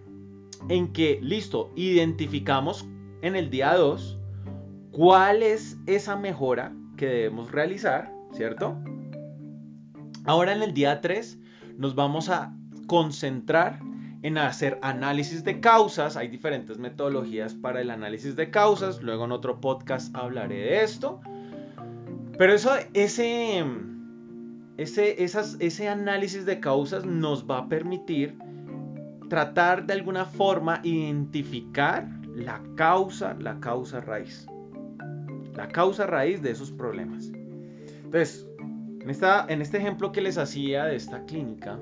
en 0.67 0.91
que, 0.93 1.19
listo, 1.21 1.71
identificamos 1.75 2.87
en 3.21 3.35
el 3.35 3.49
día 3.49 3.75
2 3.75 4.19
cuál 4.91 5.43
es 5.43 5.77
esa 5.85 6.15
mejora 6.15 6.73
que 6.97 7.05
debemos 7.05 7.51
realizar, 7.51 8.13
¿cierto? 8.33 8.77
Ahora 10.25 10.53
en 10.53 10.61
el 10.61 10.73
día 10.73 11.01
3 11.01 11.39
nos 11.77 11.95
vamos 11.95 12.29
a 12.29 12.53
concentrar 12.87 13.79
en 14.21 14.37
hacer 14.37 14.79
análisis 14.81 15.43
de 15.43 15.59
causas. 15.59 16.17
Hay 16.17 16.27
diferentes 16.27 16.77
metodologías 16.77 17.53
para 17.53 17.81
el 17.81 17.89
análisis 17.89 18.35
de 18.35 18.51
causas. 18.51 19.01
Luego 19.01 19.25
en 19.25 19.31
otro 19.31 19.61
podcast 19.61 20.15
hablaré 20.15 20.57
de 20.57 20.83
esto. 20.83 21.21
Pero 22.37 22.53
eso, 22.53 22.71
ese, 22.93 23.63
ese, 24.77 25.23
ese 25.23 25.89
análisis 25.89 26.45
de 26.45 26.59
causas 26.59 27.05
nos 27.05 27.49
va 27.49 27.59
a 27.59 27.69
permitir 27.69 28.37
tratar 29.29 29.85
de 29.85 29.93
alguna 29.93 30.25
forma 30.25 30.81
identificar 30.83 32.09
la 32.35 32.61
causa, 32.75 33.35
la 33.39 33.59
causa 33.59 34.01
raíz. 34.01 34.47
La 35.55 35.67
causa 35.67 36.05
raíz 36.07 36.41
de 36.41 36.51
esos 36.51 36.71
problemas. 36.71 37.31
Entonces, 38.03 38.48
en, 39.01 39.61
este 39.61 39.77
ejemplo 39.77 40.11
que 40.11 40.21
les 40.21 40.37
hacía 40.37 40.85
de 40.85 40.95
esta 40.95 41.25
clínica, 41.25 41.79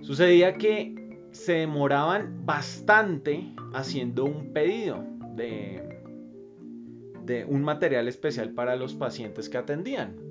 sucedía 0.00 0.54
que 0.54 0.94
se 1.32 1.52
demoraban 1.52 2.44
bastante 2.44 3.54
haciendo 3.72 4.24
un 4.24 4.52
pedido 4.52 5.04
de 5.34 5.86
un 7.46 7.62
material 7.62 8.08
especial 8.08 8.50
para 8.50 8.74
los 8.74 8.94
pacientes 8.94 9.48
que 9.48 9.58
atendían. 9.58 10.30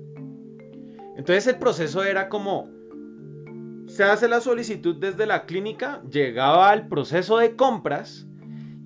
Entonces 1.16 1.46
el 1.48 1.56
proceso 1.56 2.02
era 2.02 2.28
como, 2.28 2.68
se 3.86 4.04
hace 4.04 4.28
la 4.28 4.40
solicitud 4.40 4.96
desde 4.96 5.26
la 5.26 5.44
clínica, 5.44 6.02
llegaba 6.10 6.70
al 6.70 6.88
proceso 6.88 7.38
de 7.38 7.56
compras 7.56 8.26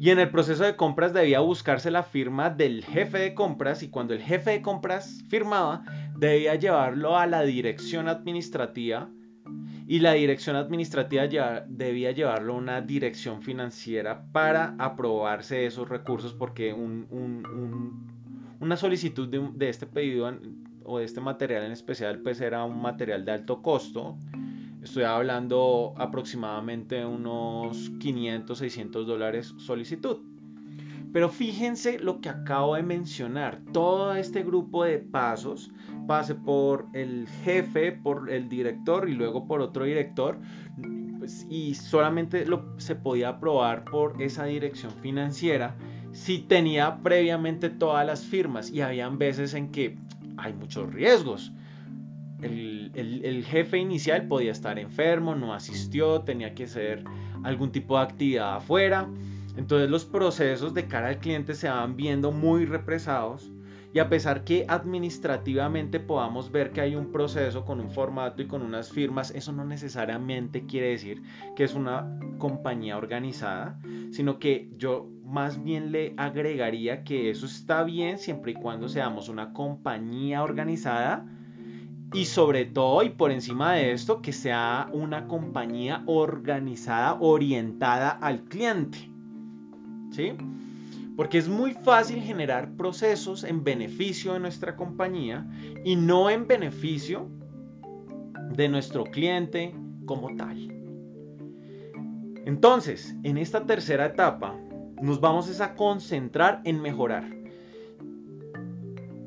y 0.01 0.11
en 0.11 0.19
el 0.19 0.31
proceso 0.31 0.65
de 0.65 0.77
compras 0.77 1.13
debía 1.13 1.41
buscarse 1.41 1.91
la 1.91 2.03
firma 2.03 2.51
del 2.51 2.85
jefe 2.85 3.19
de 3.19 3.35
compras 3.35 3.83
y 3.83 3.89
cuando 3.89 4.15
el 4.15 4.21
jefe 4.21 4.51
de 4.51 4.63
compras 4.63 5.23
firmaba, 5.29 5.85
debía 6.27 6.55
llevarlo 6.55 7.17
a 7.17 7.27
la 7.27 7.43
dirección 7.43 8.09
administrativa 8.09 9.11
y 9.87 9.99
la 9.99 10.13
dirección 10.13 10.57
administrativa 10.57 11.27
debía 11.69 12.13
llevarlo 12.13 12.55
a 12.55 12.57
una 12.57 12.81
dirección 12.81 13.43
financiera 13.43 14.25
para 14.33 14.75
aprobarse 14.79 15.67
esos 15.67 15.89
recursos 15.89 16.33
porque 16.33 16.73
una 16.73 18.77
solicitud 18.77 19.29
de, 19.29 19.69
este 19.69 19.87
pedido 19.87 20.33
o 20.85 20.99
de 20.99 21.05
este 21.05 21.21
material 21.21 21.65
en 21.65 21.73
especial 21.73 22.21
pues 22.21 22.41
era 22.41 22.65
un 22.65 22.81
material 22.81 23.25
de 23.25 23.33
alto 23.33 23.61
costo. 23.61 24.17
Estoy 24.83 25.05
hablando 25.05 25.95
aproximadamente 25.97 27.05
unos 27.05 27.91
500, 28.01 28.59
600 28.59 29.07
dólares 29.07 29.55
solicitud. 29.59 30.35
Pero 31.15 31.29
fíjense 31.29 32.01
lo 32.01 32.21
que 32.21 32.29
acabo 32.29 32.75
de 32.75 32.83
mencionar. 32.83 33.61
Todo 33.73 34.17
este 34.17 34.43
grupo 34.43 34.83
de 34.83 34.99
pasos 34.99 35.71
pase 36.07 36.35
por 36.35 36.87
el 36.93 37.29
jefe, 37.45 37.93
por 37.93 38.31
el 38.31 38.49
director 38.49 39.09
y 39.09 39.15
luego 39.15 39.47
por 39.47 39.61
otro 39.61 39.85
director. 39.85 40.39
Pues, 41.19 41.47
y 41.49 41.75
solamente 41.75 42.45
se 42.77 42.97
podía 42.97 43.31
aprobar 43.31 43.85
por 43.85 44.21
esa 44.21 44.45
dirección 44.45 44.93
financiera 44.93 45.75
si 46.13 46.39
tenía 46.39 46.99
previamente 47.03 47.71
todas 47.71 48.07
las 48.07 48.25
firmas. 48.25 48.71
Y 48.71 48.83
habían 48.83 49.19
veces 49.19 49.55
en 49.55 49.71
que 49.71 49.97
hay 50.37 50.53
muchos 50.53 50.93
riesgos. 50.93 51.53
El, 52.43 52.93
el, 52.95 53.45
jefe 53.45 53.79
inicial 53.79 54.29
podía 54.29 54.53
estar 54.53 54.79
enfermo, 54.79 55.35
no 55.35 55.55
asistió, 55.55 56.21
tenía 56.21 56.55
que 56.55 56.65
hacer 56.65 57.03
algún 57.43 57.73
tipo 57.73 57.97
de 57.97 58.05
actividad 58.05 58.57
afuera. 58.57 59.09
Entonces 59.57 59.89
los 59.89 60.05
procesos 60.05 60.75
de 60.75 60.87
cara 60.87 61.09
al 61.09 61.19
cliente 61.21 61.55
se 61.55 61.71
van 61.71 61.97
viendo 61.97 62.33
muy 62.33 62.67
represados 62.67 63.51
y 63.95 64.01
a 64.01 64.09
pesar 64.09 64.43
que 64.43 64.67
administrativamente 64.69 66.01
podamos 66.01 66.51
ver 66.51 66.73
que 66.73 66.81
hay 66.81 66.97
un 66.97 67.13
proceso 67.13 67.65
con 67.65 67.79
un 67.79 67.91
formato 67.93 68.43
y 68.43 68.47
con 68.49 68.63
unas 68.63 68.91
firmas, 68.91 69.31
eso 69.31 69.53
no 69.53 69.65
necesariamente 69.65 70.67
quiere 70.67 70.89
decir 70.89 71.23
que 71.55 71.63
es 71.63 71.75
una 71.75 72.19
compañía 72.39 72.99
organizada, 72.99 73.79
sino 74.11 74.41
que 74.41 74.69
yo 74.77 75.09
más 75.25 75.63
bien 75.63 75.93
le 75.93 76.13
agregaría 76.17 77.05
que 77.05 77.31
eso 77.31 77.47
está 77.47 77.85
bien 77.85 78.19
siempre 78.19 78.51
y 78.51 78.55
cuando 78.57 78.89
seamos 78.89 79.29
una 79.29 79.53
compañía 79.53 80.43
organizada 80.43 81.25
y 82.13 82.25
sobre 82.25 82.65
todo 82.65 83.05
y 83.05 83.11
por 83.11 83.31
encima 83.31 83.75
de 83.75 83.93
esto 83.93 84.23
que 84.23 84.33
sea 84.33 84.89
una 84.93 85.29
compañía 85.29 86.03
organizada 86.07 87.17
orientada 87.21 88.11
al 88.11 88.43
cliente. 88.43 89.09
¿sí? 90.11 90.33
Porque 91.17 91.39
es 91.39 91.49
muy 91.49 91.73
fácil 91.73 92.21
generar 92.21 92.77
procesos 92.77 93.45
en 93.45 93.63
beneficio 93.63 94.33
de 94.33 94.41
nuestra 94.41 94.77
compañía 94.77 95.47
y 95.85 95.97
no 95.97 96.29
en 96.29 96.47
beneficio 96.47 97.29
de 98.51 98.69
nuestro 98.69 99.05
cliente 99.05 99.75
como 100.07 100.35
tal. 100.37 100.69
Entonces, 102.45 103.17
en 103.23 103.39
esta 103.39 103.65
tercera 103.65 104.07
etapa, 104.07 104.59
nos 105.01 105.21
vamos 105.21 105.61
a 105.61 105.75
concentrar 105.75 106.61
en 106.65 106.81
mejorar. 106.81 107.25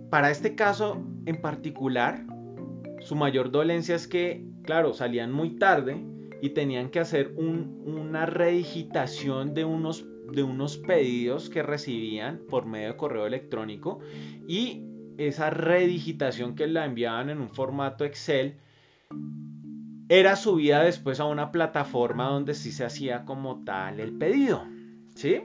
Para 0.10 0.32
este 0.32 0.56
caso 0.56 1.02
en 1.26 1.42
particular, 1.42 2.26
su 3.00 3.16
mayor 3.16 3.52
dolencia 3.52 3.96
es 3.96 4.08
que, 4.08 4.46
claro, 4.64 4.94
salían 4.94 5.32
muy 5.32 5.52
tarde 5.58 6.04
y 6.42 6.50
tenían 6.52 6.90
que 6.90 7.00
hacer 7.00 7.34
una 7.38 8.26
redigitación 8.26 9.54
de 9.54 9.66
unos 9.66 10.06
de 10.32 10.44
unos 10.44 10.78
pedidos 10.78 11.50
que 11.50 11.64
recibían 11.64 12.42
por 12.50 12.66
medio 12.66 12.90
de 12.90 12.98
correo 12.98 13.26
electrónico 13.26 14.00
y 14.48 14.84
esa 15.18 15.50
redigitación 15.50 16.56
que 16.56 16.68
la 16.68 16.86
enviaban 16.86 17.30
en 17.30 17.42
un 17.42 17.50
formato 17.50 18.06
Excel 18.06 18.58
era 20.10 20.36
subida 20.36 20.84
después 20.84 21.20
a 21.20 21.26
una 21.26 21.52
plataforma 21.52 22.30
donde 22.30 22.54
sí 22.54 22.72
se 22.72 22.86
hacía 22.86 23.26
como 23.26 23.64
tal 23.64 24.00
el 24.00 24.14
pedido. 24.18 24.66
¿Sí? 25.16 25.44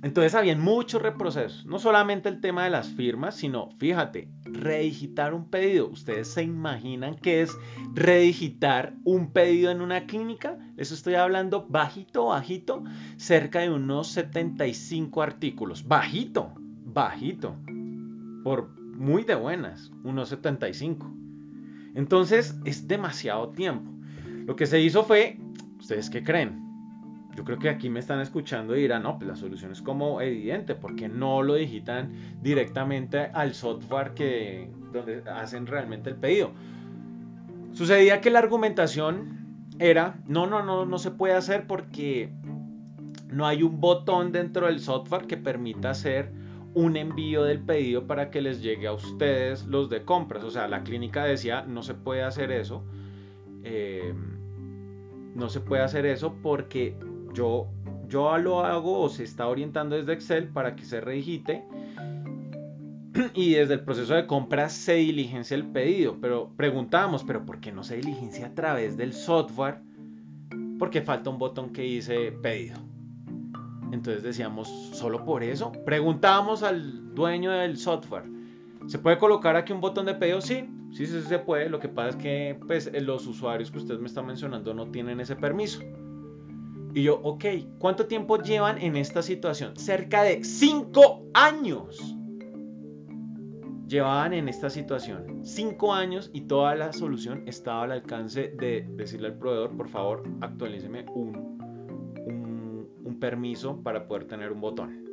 Entonces 0.00 0.36
habían 0.36 0.60
muchos 0.60 1.02
reprocesos, 1.02 1.66
no 1.66 1.80
solamente 1.80 2.28
el 2.28 2.40
tema 2.40 2.62
de 2.62 2.70
las 2.70 2.88
firmas, 2.88 3.34
sino, 3.34 3.70
fíjate, 3.78 4.28
redigitar 4.44 5.34
un 5.34 5.50
pedido. 5.50 5.88
¿Ustedes 5.88 6.28
se 6.28 6.44
imaginan 6.44 7.16
qué 7.16 7.42
es 7.42 7.56
redigitar 7.94 8.94
un 9.02 9.32
pedido 9.32 9.72
en 9.72 9.80
una 9.80 10.06
clínica? 10.06 10.56
Eso 10.76 10.94
estoy 10.94 11.14
hablando 11.14 11.66
bajito, 11.68 12.26
bajito, 12.26 12.84
cerca 13.16 13.58
de 13.60 13.70
unos 13.70 14.06
75 14.08 15.20
artículos. 15.20 15.88
Bajito, 15.88 16.52
bajito. 16.84 17.56
Por 18.44 18.68
muy 18.78 19.24
de 19.24 19.34
buenas, 19.34 19.90
unos 20.04 20.28
75. 20.28 21.12
Entonces 21.96 22.56
es 22.64 22.86
demasiado 22.86 23.48
tiempo. 23.48 23.90
Lo 24.46 24.54
que 24.54 24.66
se 24.66 24.80
hizo 24.80 25.02
fue, 25.02 25.40
¿ustedes 25.80 26.08
qué 26.08 26.22
creen? 26.22 26.67
Yo 27.38 27.44
creo 27.44 27.60
que 27.60 27.68
aquí 27.68 27.88
me 27.88 28.00
están 28.00 28.18
escuchando 28.18 28.76
y 28.76 28.80
dirán, 28.80 29.04
no, 29.04 29.16
pues 29.16 29.28
la 29.28 29.36
solución 29.36 29.70
es 29.70 29.80
como 29.80 30.20
evidente, 30.20 30.74
porque 30.74 31.08
no 31.08 31.40
lo 31.40 31.54
digitan 31.54 32.12
directamente 32.42 33.30
al 33.32 33.54
software 33.54 34.12
que, 34.12 34.68
donde 34.92 35.22
hacen 35.30 35.68
realmente 35.68 36.10
el 36.10 36.16
pedido. 36.16 36.50
Sucedía 37.74 38.20
que 38.20 38.30
la 38.30 38.40
argumentación 38.40 39.68
era, 39.78 40.18
no, 40.26 40.48
no, 40.48 40.64
no, 40.64 40.84
no 40.84 40.98
se 40.98 41.12
puede 41.12 41.34
hacer 41.34 41.68
porque 41.68 42.32
no 43.30 43.46
hay 43.46 43.62
un 43.62 43.80
botón 43.80 44.32
dentro 44.32 44.66
del 44.66 44.80
software 44.80 45.28
que 45.28 45.36
permita 45.36 45.90
hacer 45.90 46.32
un 46.74 46.96
envío 46.96 47.44
del 47.44 47.60
pedido 47.60 48.08
para 48.08 48.32
que 48.32 48.42
les 48.42 48.62
llegue 48.62 48.88
a 48.88 48.92
ustedes 48.94 49.64
los 49.66 49.88
de 49.88 50.04
compras. 50.04 50.42
O 50.42 50.50
sea, 50.50 50.66
la 50.66 50.82
clínica 50.82 51.24
decía, 51.24 51.62
no 51.62 51.84
se 51.84 51.94
puede 51.94 52.24
hacer 52.24 52.50
eso. 52.50 52.82
Eh, 53.62 54.12
no 55.36 55.48
se 55.48 55.60
puede 55.60 55.82
hacer 55.84 56.04
eso 56.04 56.34
porque 56.42 56.96
yo, 57.34 57.68
yo 58.08 58.36
lo 58.38 58.60
hago 58.60 59.00
o 59.00 59.08
se 59.08 59.24
está 59.24 59.46
orientando 59.48 59.96
desde 59.96 60.12
Excel 60.12 60.48
para 60.48 60.76
que 60.76 60.84
se 60.84 61.00
redigite 61.00 61.64
y 63.34 63.54
desde 63.54 63.74
el 63.74 63.80
proceso 63.80 64.14
de 64.14 64.26
compra 64.26 64.68
se 64.68 64.94
diligencia 64.94 65.54
el 65.54 65.66
pedido. 65.66 66.16
Pero 66.20 66.52
preguntábamos, 66.56 67.24
¿pero 67.24 67.44
por 67.44 67.60
qué 67.60 67.72
no 67.72 67.82
se 67.82 67.96
diligencia 67.96 68.46
a 68.46 68.54
través 68.54 68.96
del 68.96 69.12
software? 69.12 69.80
Porque 70.78 71.02
falta 71.02 71.30
un 71.30 71.38
botón 71.38 71.72
que 71.72 71.82
dice 71.82 72.32
pedido. 72.42 72.78
Entonces 73.92 74.22
decíamos, 74.22 74.68
¿solo 74.92 75.24
por 75.24 75.42
eso? 75.42 75.72
Preguntábamos 75.84 76.62
al 76.62 77.14
dueño 77.14 77.50
del 77.50 77.78
software, 77.78 78.24
¿se 78.86 78.98
puede 78.98 79.18
colocar 79.18 79.56
aquí 79.56 79.72
un 79.72 79.80
botón 79.80 80.06
de 80.06 80.14
pedido? 80.14 80.40
Sí, 80.40 80.68
sí, 80.92 81.06
sí 81.06 81.20
se 81.22 81.38
puede. 81.38 81.70
Lo 81.70 81.80
que 81.80 81.88
pasa 81.88 82.10
es 82.10 82.16
que 82.16 82.60
pues, 82.66 82.90
los 83.02 83.26
usuarios 83.26 83.70
que 83.70 83.78
usted 83.78 83.98
me 83.98 84.06
está 84.06 84.22
mencionando 84.22 84.74
no 84.74 84.88
tienen 84.88 85.20
ese 85.20 85.36
permiso. 85.36 85.80
Y 86.94 87.02
yo, 87.02 87.20
ok, 87.22 87.44
¿cuánto 87.78 88.06
tiempo 88.06 88.38
llevan 88.38 88.78
en 88.78 88.96
esta 88.96 89.22
situación? 89.22 89.76
Cerca 89.76 90.22
de 90.22 90.42
5 90.42 91.30
años. 91.34 92.16
Llevaban 93.86 94.34
en 94.34 94.48
esta 94.48 94.68
situación 94.68 95.40
5 95.44 95.94
años 95.94 96.30
y 96.32 96.42
toda 96.42 96.74
la 96.74 96.92
solución 96.92 97.44
estaba 97.46 97.84
al 97.84 97.92
alcance 97.92 98.54
de 98.58 98.86
decirle 98.90 99.28
al 99.28 99.38
proveedor, 99.38 99.76
por 99.76 99.88
favor, 99.88 100.22
actualíceme 100.40 101.06
un, 101.14 101.58
un, 103.04 103.18
permiso 103.18 103.82
para 103.82 104.06
poder 104.06 104.26
tener 104.26 104.52
un 104.52 104.60
botón. 104.60 105.04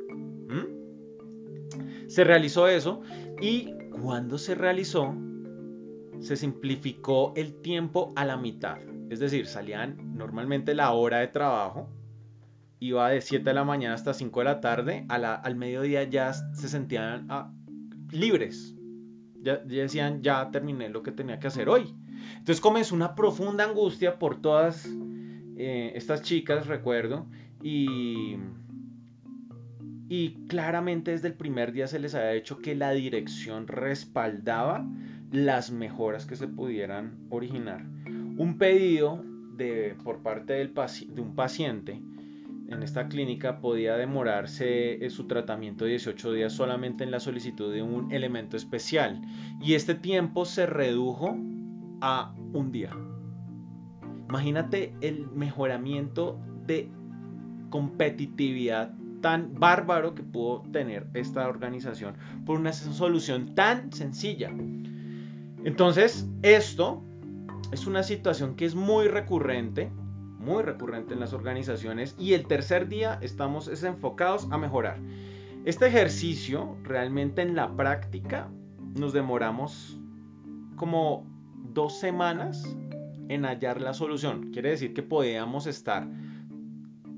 ¿Mm? 0.48 2.08
Se 2.08 2.22
realizó 2.22 2.68
eso 2.68 3.00
y 3.40 3.72
cuando 4.00 4.38
se 4.38 4.54
realizó, 4.54 5.14
se 6.20 6.36
simplificó 6.36 7.32
el 7.34 7.54
tiempo 7.54 8.12
a 8.14 8.24
la 8.24 8.36
mitad. 8.36 8.78
Es 9.10 9.20
decir, 9.20 9.46
salían 9.46 10.16
normalmente 10.16 10.74
la 10.74 10.92
hora 10.92 11.18
de 11.18 11.28
trabajo, 11.28 11.88
iba 12.80 13.10
de 13.10 13.20
7 13.20 13.44
de 13.44 13.54
la 13.54 13.64
mañana 13.64 13.94
hasta 13.94 14.14
5 14.14 14.40
de 14.40 14.44
la 14.44 14.60
tarde, 14.60 15.06
al 15.08 15.56
mediodía 15.56 16.04
ya 16.04 16.32
se 16.32 16.68
sentían 16.68 17.26
ah, 17.30 17.52
libres. 18.10 18.74
Ya, 19.42 19.56
decían, 19.58 20.22
ya 20.22 20.50
terminé 20.50 20.88
lo 20.88 21.02
que 21.02 21.12
tenía 21.12 21.38
que 21.38 21.46
hacer 21.46 21.68
hoy. 21.68 21.94
Entonces 22.38 22.60
comenzó 22.60 22.94
una 22.94 23.14
profunda 23.14 23.64
angustia 23.64 24.18
por 24.18 24.40
todas 24.40 24.88
eh, 25.56 25.92
estas 25.94 26.22
chicas, 26.22 26.66
recuerdo, 26.66 27.26
y, 27.62 28.36
y 30.08 30.46
claramente 30.48 31.12
desde 31.12 31.28
el 31.28 31.34
primer 31.34 31.72
día 31.72 31.86
se 31.86 32.00
les 32.00 32.16
había 32.16 32.32
hecho 32.32 32.58
que 32.58 32.74
la 32.74 32.90
dirección 32.90 33.68
respaldaba 33.68 34.84
las 35.30 35.70
mejoras 35.70 36.26
que 36.26 36.34
se 36.34 36.48
pudieran 36.48 37.16
originar 37.30 37.95
un 38.36 38.58
pedido 38.58 39.22
de, 39.56 39.96
por 40.04 40.22
parte 40.22 40.52
de 40.54 41.20
un 41.20 41.34
paciente 41.34 42.00
en 42.68 42.82
esta 42.82 43.08
clínica 43.08 43.60
podía 43.60 43.96
demorarse 43.96 45.04
eh, 45.04 45.10
su 45.10 45.26
tratamiento 45.26 45.84
18 45.84 46.32
días 46.32 46.52
solamente 46.52 47.04
en 47.04 47.10
la 47.10 47.20
solicitud 47.20 47.72
de 47.72 47.82
un 47.82 48.12
elemento 48.12 48.56
especial 48.56 49.22
y 49.60 49.74
este 49.74 49.94
tiempo 49.94 50.44
se 50.44 50.66
redujo 50.66 51.36
a 52.00 52.34
un 52.52 52.72
día. 52.72 52.90
Imagínate 54.28 54.94
el 55.00 55.28
mejoramiento 55.28 56.40
de 56.66 56.90
competitividad 57.70 58.94
tan 59.20 59.58
bárbaro 59.58 60.14
que 60.14 60.22
pudo 60.22 60.62
tener 60.72 61.06
esta 61.14 61.48
organización 61.48 62.16
por 62.44 62.58
una 62.58 62.72
solución 62.72 63.54
tan 63.54 63.92
sencilla. 63.92 64.50
Entonces, 65.64 66.28
esto 66.42 67.02
es 67.72 67.86
una 67.86 68.02
situación 68.02 68.54
que 68.54 68.64
es 68.64 68.74
muy 68.74 69.08
recurrente, 69.08 69.90
muy 70.38 70.62
recurrente 70.62 71.14
en 71.14 71.20
las 71.20 71.32
organizaciones 71.32 72.14
y 72.18 72.34
el 72.34 72.46
tercer 72.46 72.88
día 72.88 73.18
estamos 73.22 73.68
enfocados 73.82 74.46
a 74.50 74.58
mejorar. 74.58 74.98
Este 75.64 75.88
ejercicio 75.88 76.76
realmente 76.84 77.42
en 77.42 77.56
la 77.56 77.74
práctica 77.74 78.48
nos 78.94 79.12
demoramos 79.12 79.98
como 80.76 81.26
dos 81.72 81.98
semanas 81.98 82.76
en 83.28 83.44
hallar 83.44 83.80
la 83.80 83.94
solución. 83.94 84.52
Quiere 84.52 84.70
decir 84.70 84.94
que 84.94 85.02
podíamos 85.02 85.66
estar 85.66 86.08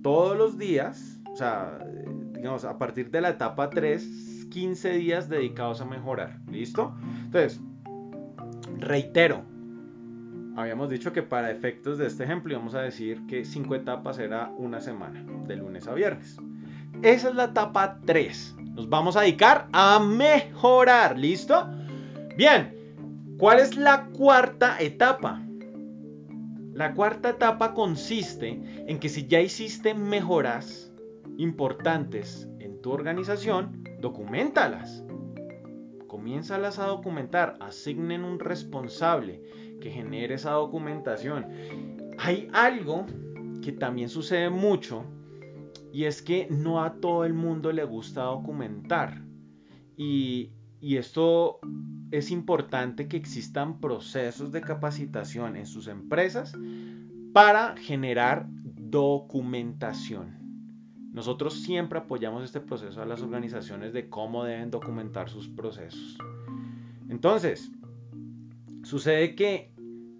todos 0.03 0.37
los 0.37 0.57
días, 0.57 1.21
o 1.31 1.37
sea, 1.37 1.79
digamos, 2.33 2.65
a 2.65 2.79
partir 2.79 3.11
de 3.11 3.21
la 3.21 3.31
etapa 3.31 3.69
3, 3.69 4.47
15 4.51 4.93
días 4.93 5.29
dedicados 5.29 5.83
a 5.83 5.85
mejorar. 5.85 6.41
¿Listo? 6.51 6.95
Entonces, 7.27 7.61
reitero, 8.79 9.45
habíamos 10.59 10.90
dicho 10.90 11.12
que 11.12 11.23
para 11.23 11.53
efectos 11.53 11.99
de 11.99 12.07
este 12.07 12.25
ejemplo 12.25 12.53
íbamos 12.53 12.75
a 12.75 12.83
decir 12.83 13.25
que 13.29 13.44
cinco 13.44 13.77
etapas 13.77 14.18
era 14.18 14.51
una 14.57 14.81
semana, 14.81 15.25
de 15.47 15.57
lunes 15.57 15.87
a 15.87 15.94
viernes. 15.94 16.37
Esa 17.03 17.29
es 17.29 17.35
la 17.37 17.44
etapa 17.44 18.01
3. 18.05 18.57
Nos 18.75 18.88
vamos 18.88 19.16
a 19.16 19.21
dedicar 19.21 19.68
a 19.73 20.01
mejorar, 20.01 21.16
¿listo? 21.16 21.68
Bien, 22.37 22.75
¿cuál 23.38 23.61
es 23.61 23.77
la 23.77 24.07
cuarta 24.07 24.81
etapa? 24.81 25.40
La 26.73 26.92
cuarta 26.94 27.31
etapa 27.31 27.73
consiste 27.73 28.61
en 28.87 28.99
que 28.99 29.09
si 29.09 29.29
ya 29.29 29.40
hiciste 29.40 29.94
mejoras 29.94 30.92
importantes 31.37 32.49
en 32.59 32.81
tu 32.83 32.90
organización, 32.90 33.85
documentalas. 34.01 35.05
Comiénzalas 36.09 36.81
a 36.81 36.87
documentar, 36.87 37.57
asignen 37.61 38.25
un 38.25 38.40
responsable 38.40 39.42
que 39.81 39.91
genere 39.91 40.35
esa 40.35 40.53
documentación. 40.53 41.47
Hay 42.19 42.49
algo 42.53 43.07
que 43.62 43.73
también 43.73 44.09
sucede 44.09 44.51
mucho 44.51 45.05
y 45.93 46.05
es 46.05 46.23
que 46.23 46.49
no 46.51 46.83
a 46.83 46.95
todo 46.95 47.25
el 47.25 47.35
mundo 47.35 47.73
le 47.73 47.85
gusta 47.85 48.23
documentar. 48.23 49.23
Y, 49.97 50.53
y 50.81 50.97
esto 50.97 51.61
es 52.11 52.31
importante 52.31 53.09
que 53.09 53.17
existan 53.17 53.81
procesos 53.81 54.53
de 54.53 54.61
capacitación 54.61 55.57
en 55.57 55.67
sus 55.67 55.88
empresas 55.88 56.53
para 57.33 57.77
generar 57.77 58.47
documentación. 58.51 60.38
Nosotros 61.12 61.55
siempre 61.62 61.99
apoyamos 61.99 62.45
este 62.45 62.61
proceso 62.61 63.03
a 63.03 63.07
las 63.07 63.23
organizaciones 63.23 63.93
de 63.93 64.09
cómo 64.09 64.45
deben 64.45 64.71
documentar 64.71 65.29
sus 65.29 65.49
procesos. 65.49 66.17
Entonces, 67.09 67.73
Sucede 68.88 69.35
que 69.35 69.70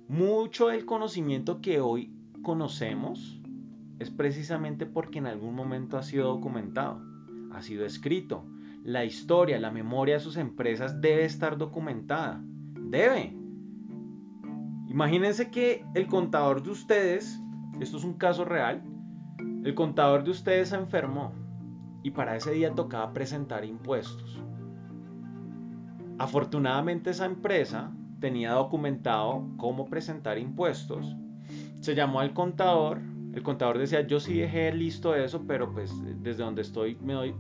mucho 0.09 0.69
del 0.69 0.85
conocimiento 0.85 1.63
que 1.63 1.81
hoy 1.81 2.13
conocemos 2.43 3.41
es 3.99 4.11
precisamente 4.11 4.85
porque 4.85 5.21
en 5.21 5.27
algún 5.27 5.55
momento 5.55 5.97
ha 5.97 6.03
sido 6.03 6.29
documentado, 6.29 7.01
ha 7.51 7.63
sido 7.63 7.87
escrito. 7.87 8.45
La 8.85 9.07
historia, 9.07 9.59
la 9.59 9.71
memoria 9.71 10.17
de 10.17 10.21
sus 10.21 10.37
empresas 10.37 11.01
debe 11.01 11.25
estar 11.25 11.57
documentada. 11.57 12.43
Debe. 12.75 13.35
Imagínense 14.87 15.51
que 15.51 15.83
el 15.95 16.07
contador 16.07 16.63
de 16.63 16.69
ustedes, 16.69 17.41
esto 17.81 17.97
es 17.97 18.05
un 18.05 18.19
caso 18.19 18.45
real, 18.45 18.83
el 19.65 19.75
contador 19.75 20.25
de 20.25 20.33
ustedes 20.33 20.69
se 20.69 20.77
enfermó 20.77 21.33
y 22.03 22.11
para 22.11 22.37
ese 22.37 22.53
día 22.53 22.75
tocaba 22.75 23.15
presentar 23.15 23.65
impuestos. 23.65 24.43
Afortunadamente 26.19 27.09
esa 27.09 27.25
empresa 27.25 27.95
tenía 28.21 28.53
documentado 28.53 29.45
cómo 29.57 29.87
presentar 29.87 30.39
impuestos. 30.39 31.17
Se 31.81 31.95
llamó 31.95 32.21
al 32.21 32.33
contador 32.35 33.01
el 33.39 33.45
contador 33.45 33.79
decía, 33.79 34.07
yo 34.07 34.21
sí 34.21 34.39
dejé 34.39 34.73
listo 34.73 35.15
eso, 35.15 35.45
pero 35.47 35.73
pues 35.73 35.93
desde 36.23 36.43
donde 36.43 36.63
estoy, 36.63 36.97
me 36.97 37.13
doy, 37.13 37.35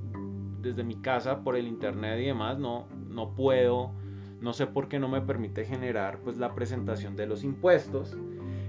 desde 0.60 0.84
mi 0.84 0.94
casa, 0.96 1.42
por 1.42 1.56
el 1.56 1.66
internet 1.66 2.20
y 2.20 2.26
demás, 2.26 2.58
no, 2.58 2.86
no 3.08 3.34
puedo, 3.34 3.92
no 4.40 4.52
sé 4.52 4.66
por 4.66 4.88
qué 4.88 4.98
no 4.98 5.08
me 5.08 5.20
permite 5.20 5.64
generar 5.64 6.20
pues 6.20 6.36
la 6.36 6.54
presentación 6.54 7.16
de 7.16 7.26
los 7.26 7.42
impuestos. 7.42 8.16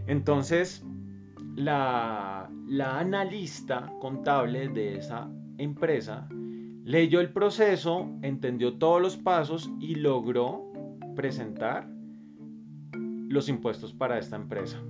Entonces, 0.08 0.84
la, 1.56 2.50
la 2.68 3.00
analista 3.00 3.94
contable 4.00 4.70
de 4.70 4.98
esa 4.98 5.30
empresa 5.58 6.28
leyó 6.84 7.20
el 7.20 7.32
proceso, 7.32 8.10
entendió 8.22 8.80
todos 8.80 9.02
los 9.02 9.18
pasos 9.18 9.70
y 9.80 9.96
logró 9.96 10.72
presentar 11.16 11.88
los 13.30 13.48
impuestos 13.48 13.94
para 13.94 14.18
esta 14.18 14.36
empresa. 14.36 14.82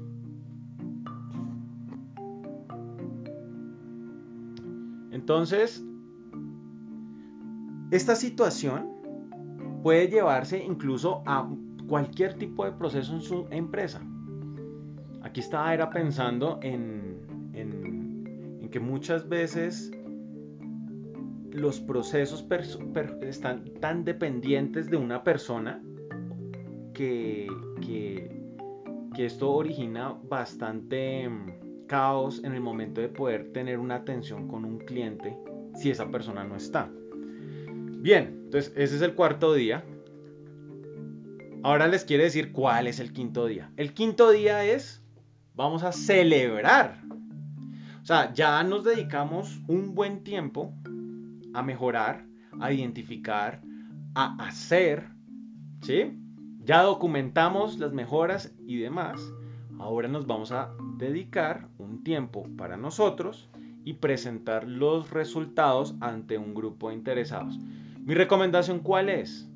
Entonces, 5.12 5.86
esta 7.92 8.16
situación 8.16 8.90
puede 9.84 10.08
llevarse 10.08 10.64
incluso 10.64 11.22
a 11.26 11.50
cualquier 11.88 12.36
tipo 12.36 12.64
de 12.64 12.72
proceso 12.72 13.14
en 13.14 13.22
su 13.22 13.46
empresa. 13.52 14.02
Aquí 15.22 15.42
estaba 15.42 15.90
pensando 15.90 16.60
en, 16.62 17.52
en, 17.54 18.70
que 18.72 18.80
muchas 18.80 19.28
veces 19.28 19.92
los 21.52 21.80
procesos 21.82 22.46
están 23.22 23.66
tan 23.82 24.06
dependientes 24.06 24.90
de 24.90 24.98
una 24.98 25.24
persona 25.24 25.82
que, 27.00 27.48
que, 27.80 28.30
que 29.16 29.26
esto 29.26 29.54
origina 29.54 30.18
bastante 30.28 31.30
mm, 31.30 31.86
caos 31.88 32.44
en 32.44 32.52
el 32.52 32.60
momento 32.60 33.00
de 33.00 33.08
poder 33.08 33.54
tener 33.54 33.80
una 33.80 33.96
atención 33.96 34.50
con 34.50 34.66
un 34.66 34.80
cliente 34.80 35.38
si 35.76 35.92
esa 35.92 36.12
persona 36.12 36.44
no 36.44 36.58
está. 36.58 36.92
Bien, 38.02 38.42
entonces 38.44 38.74
ese 38.76 38.98
es 38.98 39.02
el 39.02 39.16
cuarto 39.16 39.54
día. 39.54 39.86
Ahora 41.64 41.88
les 41.88 42.04
quiero 42.04 42.24
decir 42.24 42.52
cuál 42.52 42.86
es 42.86 43.00
el 43.00 43.14
quinto 43.14 43.46
día. 43.46 43.72
El 43.78 43.94
quinto 43.94 44.32
día 44.32 44.66
es, 44.66 45.02
vamos 45.56 45.84
a 45.84 45.94
celebrar. 45.94 47.02
O 48.02 48.06
sea, 48.06 48.34
ya 48.34 48.62
nos 48.66 48.84
dedicamos 48.84 49.62
un 49.70 49.96
buen 49.96 50.26
tiempo 50.26 50.74
a 51.54 51.64
mejorar, 51.64 52.26
a 52.60 52.74
identificar, 52.74 53.62
a 54.16 54.36
hacer, 54.46 55.08
¿sí? 55.82 56.19
Ya 56.70 56.84
documentamos 56.84 57.80
las 57.80 57.94
mejoras 57.94 58.54
y 58.68 58.78
demás. 58.78 59.20
Ahora 59.80 60.08
nos 60.08 60.28
vamos 60.28 60.52
a 60.52 60.70
dedicar 61.00 61.68
un 61.80 62.04
tiempo 62.04 62.48
para 62.60 62.78
nosotros 62.78 63.50
y 63.86 63.94
presentar 63.94 64.68
los 64.68 65.10
resultados 65.10 65.96
ante 66.00 66.38
un 66.38 66.54
grupo 66.54 66.90
de 66.90 66.94
interesados. 66.94 67.58
Mi 68.06 68.14
recomendación 68.14 68.82
cuál 68.82 69.10
es? 69.10 69.50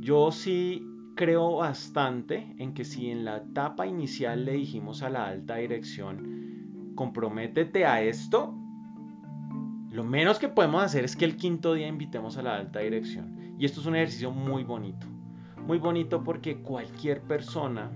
Yo 0.00 0.32
sí 0.32 0.82
creo 1.14 1.56
bastante 1.56 2.54
en 2.56 2.72
que 2.72 2.86
si 2.86 3.10
en 3.10 3.26
la 3.26 3.36
etapa 3.36 3.86
inicial 3.86 4.46
le 4.46 4.52
dijimos 4.52 5.02
a 5.02 5.10
la 5.10 5.26
alta 5.26 5.56
dirección, 5.56 6.94
comprométete 6.94 7.84
a 7.84 8.00
esto, 8.00 8.54
lo 9.90 10.04
menos 10.04 10.38
que 10.38 10.48
podemos 10.48 10.82
hacer 10.82 11.04
es 11.04 11.16
que 11.16 11.26
el 11.26 11.36
quinto 11.36 11.74
día 11.74 11.86
invitemos 11.86 12.38
a 12.38 12.42
la 12.42 12.56
alta 12.56 12.78
dirección. 12.78 13.56
Y 13.58 13.66
esto 13.66 13.82
es 13.82 13.86
un 13.86 13.96
ejercicio 13.96 14.30
muy 14.30 14.64
bonito. 14.64 15.19
Muy 15.66 15.78
bonito 15.78 16.22
porque 16.24 16.58
cualquier 16.58 17.20
persona 17.22 17.90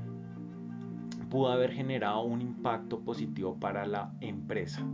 pudo 1.31 1.49
haber 1.49 1.73
generado 1.73 2.23
un 2.23 2.41
impacto 2.41 3.01
positivo 3.01 3.59
para 3.59 3.87
la 3.87 4.15
empresa. 4.21 4.87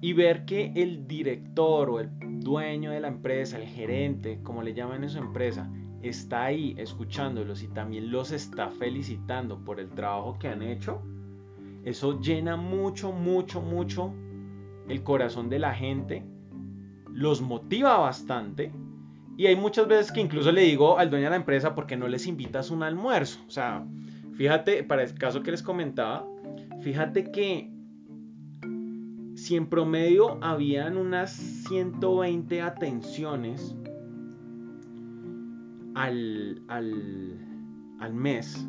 Y 0.00 0.12
ver 0.12 0.44
que 0.44 0.72
el 0.76 1.08
director 1.08 1.88
o 1.90 2.00
el 2.00 2.10
dueño 2.40 2.90
de 2.90 3.00
la 3.00 3.08
empresa, 3.08 3.56
el 3.56 3.66
gerente, 3.66 4.40
como 4.42 4.62
le 4.62 4.74
llaman 4.74 5.02
en 5.02 5.10
su 5.10 5.18
empresa, 5.18 5.70
está 6.02 6.44
ahí 6.44 6.74
escuchándolos 6.78 7.62
y 7.62 7.68
también 7.68 8.10
los 8.10 8.30
está 8.30 8.68
felicitando 8.68 9.64
por 9.64 9.80
el 9.80 9.88
trabajo 9.90 10.38
que 10.38 10.48
han 10.48 10.62
hecho, 10.62 11.02
eso 11.84 12.20
llena 12.20 12.56
mucho, 12.56 13.12
mucho, 13.12 13.60
mucho 13.60 14.12
el 14.88 15.02
corazón 15.02 15.48
de 15.48 15.58
la 15.58 15.74
gente, 15.74 16.24
los 17.10 17.40
motiva 17.40 17.98
bastante 17.98 18.70
y 19.38 19.46
hay 19.46 19.54
muchas 19.54 19.86
veces 19.86 20.10
que 20.10 20.20
incluso 20.20 20.50
le 20.50 20.62
digo 20.62 20.98
al 20.98 21.10
dueño 21.10 21.26
de 21.26 21.30
la 21.30 21.36
empresa, 21.36 21.76
¿por 21.76 21.86
qué 21.86 21.96
no 21.96 22.08
les 22.08 22.26
invitas 22.26 22.72
un 22.72 22.82
almuerzo? 22.82 23.38
O 23.46 23.50
sea, 23.50 23.86
fíjate, 24.32 24.82
para 24.82 25.04
el 25.04 25.14
caso 25.14 25.44
que 25.44 25.52
les 25.52 25.62
comentaba, 25.62 26.26
fíjate 26.80 27.30
que 27.30 27.70
si 29.36 29.54
en 29.54 29.68
promedio 29.68 30.42
habían 30.42 30.96
unas 30.96 31.30
120 31.68 32.60
atenciones 32.62 33.76
al, 35.94 36.60
al, 36.66 38.12
mes 38.12 38.66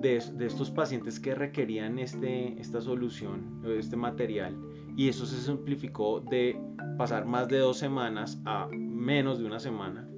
de, 0.00 0.22
de, 0.34 0.46
estos 0.46 0.70
pacientes 0.70 1.18
que 1.18 1.34
requerían 1.34 1.98
este, 1.98 2.56
esta 2.60 2.80
solución, 2.80 3.60
este 3.64 3.96
material, 3.96 4.56
y 4.96 5.08
eso 5.08 5.26
se 5.26 5.36
simplificó 5.36 6.20
de 6.20 6.58
pasar 6.96 7.26
más 7.26 7.48
de 7.48 7.58
dos 7.58 7.78
semanas 7.78 8.40
a 8.44 8.68
menos 8.72 9.38
de 9.38 9.44
una 9.44 9.60
semana, 9.60 10.08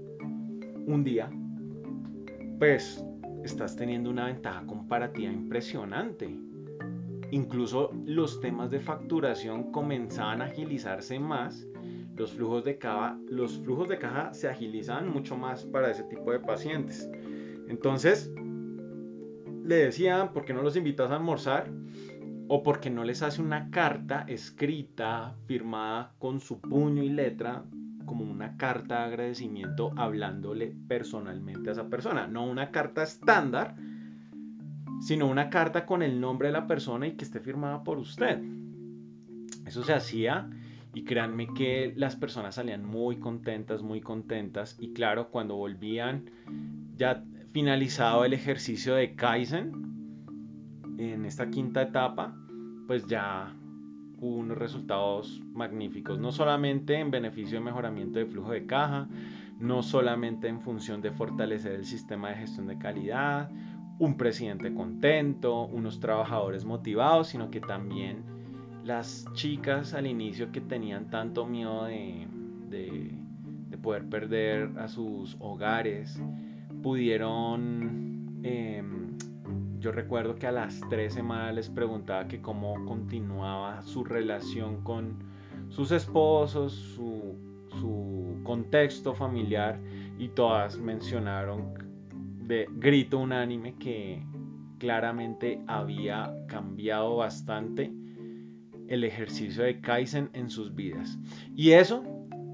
un 0.87 1.05
día, 1.05 1.31
pues 2.59 3.05
estás 3.45 3.77
teniendo 3.77 4.11
una 4.11 4.27
ventaja 4.27 4.65
comparativa 4.67 5.33
impresionante 5.33 6.49
Incluso 7.31 7.91
los 8.07 8.41
temas 8.41 8.71
de 8.71 8.81
facturación 8.81 9.71
comenzaban 9.71 10.41
a 10.41 10.47
agilizarse 10.47 11.19
más. 11.19 11.67
Los 12.17 12.33
flujos 12.33 12.65
de 12.65 12.79
caja, 12.79 14.33
se 14.33 14.49
agilizaban 14.49 15.11
mucho 15.11 15.37
más 15.37 15.65
para 15.67 15.91
ese 15.91 16.05
tipo 16.05 16.33
de 16.33 16.41
pacientes. 16.41 17.09
Entonces, 17.69 18.33
le 19.63 19.77
decían, 19.77 20.33
¿por 20.33 20.45
qué 20.45 20.55
no 20.55 20.63
los 20.63 20.75
invitas 20.77 21.11
a 21.11 21.17
almorzar? 21.17 21.71
O 22.49 22.63
porque 22.63 22.91
no 22.91 23.05
les 23.05 23.23
hace 23.23 23.43
una 23.43 23.71
carta 23.71 24.25
escrita, 24.27 25.37
firmada 25.47 26.13
con 26.19 26.41
su 26.41 26.61
puño 26.61 27.03
y 27.03 27.11
letra, 27.11 27.65
como 28.07 28.25
una 28.25 28.57
carta 28.57 29.01
de 29.01 29.05
agradecimiento 29.05 29.93
hablándole 29.97 30.75
personalmente 30.89 31.69
a 31.69 31.73
esa 31.73 31.89
persona. 31.89 32.27
No 32.27 32.47
una 32.47 32.71
carta 32.71 33.03
estándar, 33.03 33.77
sino 35.01 35.27
una 35.27 35.51
carta 35.51 35.87
con 35.87 36.03
el 36.03 36.21
nombre 36.21 36.49
de 36.49 36.53
la 36.53 36.67
persona 36.67 37.07
y 37.07 37.13
que 37.13 37.25
esté 37.25 37.41
firmada 37.41 37.85
por 37.85 37.99
usted. 37.99 38.41
Eso 39.67 39.85
se 39.85 39.93
hacía 39.93 40.49
y 40.95 41.05
créanme 41.05 41.49
que 41.55 41.93
las 41.97 42.17
personas 42.17 42.55
salían 42.55 42.85
muy 42.85 43.19
contentas, 43.19 43.83
muy 43.83 44.01
contentas 44.01 44.77
y 44.81 44.93
claro, 44.93 45.31
cuando 45.31 45.57
volvían 45.57 46.31
ya 46.97 47.23
finalizado 47.53 48.25
el 48.25 48.33
ejercicio 48.33 48.95
de 48.95 49.15
Kaizen 49.15 49.88
en 50.99 51.25
esta 51.25 51.49
quinta 51.49 51.83
etapa, 51.83 52.37
pues 52.87 53.07
ya 53.07 53.55
hubo 54.21 54.37
unos 54.37 54.59
resultados 54.59 55.41
magníficos, 55.55 56.19
no 56.19 56.33
solamente 56.33 56.99
en 56.99 57.11
beneficio 57.11 57.59
de 57.59 57.65
mejoramiento 57.65 58.19
de 58.19 58.27
flujo 58.27 58.51
de 58.51 58.67
caja, 58.67 59.09
no 59.59 59.83
solamente 59.83 60.49
en 60.49 60.61
función 60.61 61.01
de 61.01 61.11
fortalecer 61.11 61.73
el 61.73 61.85
sistema 61.85 62.31
de 62.31 62.37
gestión 62.37 62.67
de 62.67 62.79
calidad, 62.79 63.51
un 63.99 64.17
presidente 64.17 64.73
contento, 64.73 65.67
unos 65.67 65.99
trabajadores 65.99 66.65
motivados, 66.65 67.29
sino 67.29 67.51
que 67.51 67.61
también 67.61 68.23
las 68.85 69.27
chicas 69.35 69.93
al 69.95 70.07
inicio 70.07 70.53
que 70.53 70.61
tenían 70.61 71.11
tanto 71.11 71.47
miedo 71.47 71.85
de, 71.85 72.27
poder 73.83 74.09
perder 74.09 74.71
a 74.79 74.89
sus 74.89 75.37
hogares, 75.39 76.21
pudieron, 76.83 78.41
em, 78.43 78.98
yo 79.79 79.93
recuerdo 79.93 80.35
que 80.35 80.47
a 80.47 80.53
las 80.53 80.81
tres 80.89 81.15
semanas 81.15 81.55
les 81.55 81.69
preguntaba 81.69 82.27
que 82.27 82.41
cómo 82.41 82.85
continuaba 82.85 83.83
su 83.83 84.05
relación 84.05 84.83
con 84.83 85.19
sus 85.69 85.93
esposos, 85.93 86.73
su, 86.73 87.37
su 87.79 88.41
contexto 88.43 89.15
familiar 89.15 89.79
y 90.19 90.29
todas 90.29 90.79
mencionaron 90.79 91.75
de 92.47 92.67
grito 92.73 93.19
unánime 93.19 93.75
que 93.75 94.25
claramente 94.79 95.61
había 95.67 96.35
cambiado 96.49 97.17
bastante 97.17 97.93
el 98.89 99.05
ejercicio 99.05 99.65
de 99.65 99.81
Kaizen 99.81 100.31
en 100.33 100.49
sus 100.49 100.75
vidas. 100.75 101.19
Y 101.55 101.73
eso 101.73 102.03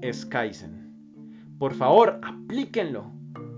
es 0.01 0.25
Kaizen. 0.25 0.93
Por 1.57 1.73
favor, 1.73 2.19
aplíquenlo. 2.21 3.14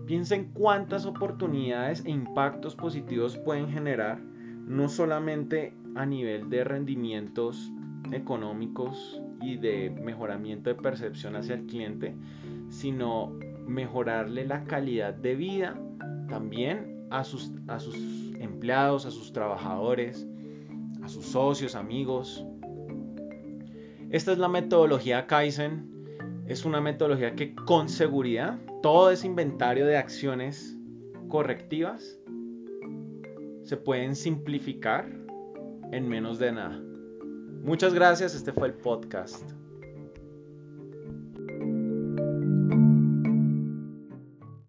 Piensen 0.08 0.52
cuántas 0.54 1.06
oportunidades 1.06 2.06
e 2.06 2.12
impactos 2.12 2.78
positivos 2.78 3.38
pueden 3.38 3.68
generar, 3.68 4.22
no 4.22 4.88
solamente 4.88 5.74
a 5.96 6.06
nivel 6.06 6.50
de 6.50 6.64
rendimientos 6.64 7.74
económicos 8.14 9.22
y 9.42 9.58
de 9.58 9.90
mejoramiento 9.90 10.70
de 10.70 10.76
percepción 10.76 11.36
hacia 11.36 11.56
el 11.56 11.66
cliente, 11.66 12.16
sino 12.70 13.38
mejorarle 13.68 14.46
la 14.46 14.64
calidad 14.64 15.14
de 15.14 15.36
vida 15.36 15.78
también 16.30 17.06
a 17.10 17.26
sus, 17.26 17.52
a 17.68 17.80
sus 17.80 17.98
empleados, 18.40 19.06
a 19.06 19.12
sus 19.12 19.34
trabajadores, 19.34 20.26
a 21.04 21.10
sus 21.10 21.26
socios, 21.26 21.76
amigos. 21.76 22.46
Esta 24.10 24.32
es 24.32 24.38
la 24.38 24.48
metodología 24.48 25.28
Kaizen. 25.28 25.97
Es 26.48 26.64
una 26.64 26.80
metodología 26.80 27.36
que 27.36 27.54
con 27.54 27.90
seguridad 27.90 28.58
todo 28.82 29.12
ese 29.12 29.28
inventario 29.28 29.86
de 29.86 29.98
acciones 29.98 30.78
correctivas 31.28 32.20
se 33.64 33.76
pueden 33.76 34.16
simplificar 34.16 35.10
en 35.92 36.08
menos 36.08 36.40
de 36.40 36.54
nada. 36.54 36.82
Muchas 37.64 37.94
gracias, 37.94 38.34
este 38.34 38.54
fue 38.54 38.68
el 38.68 38.76
podcast. 38.76 39.44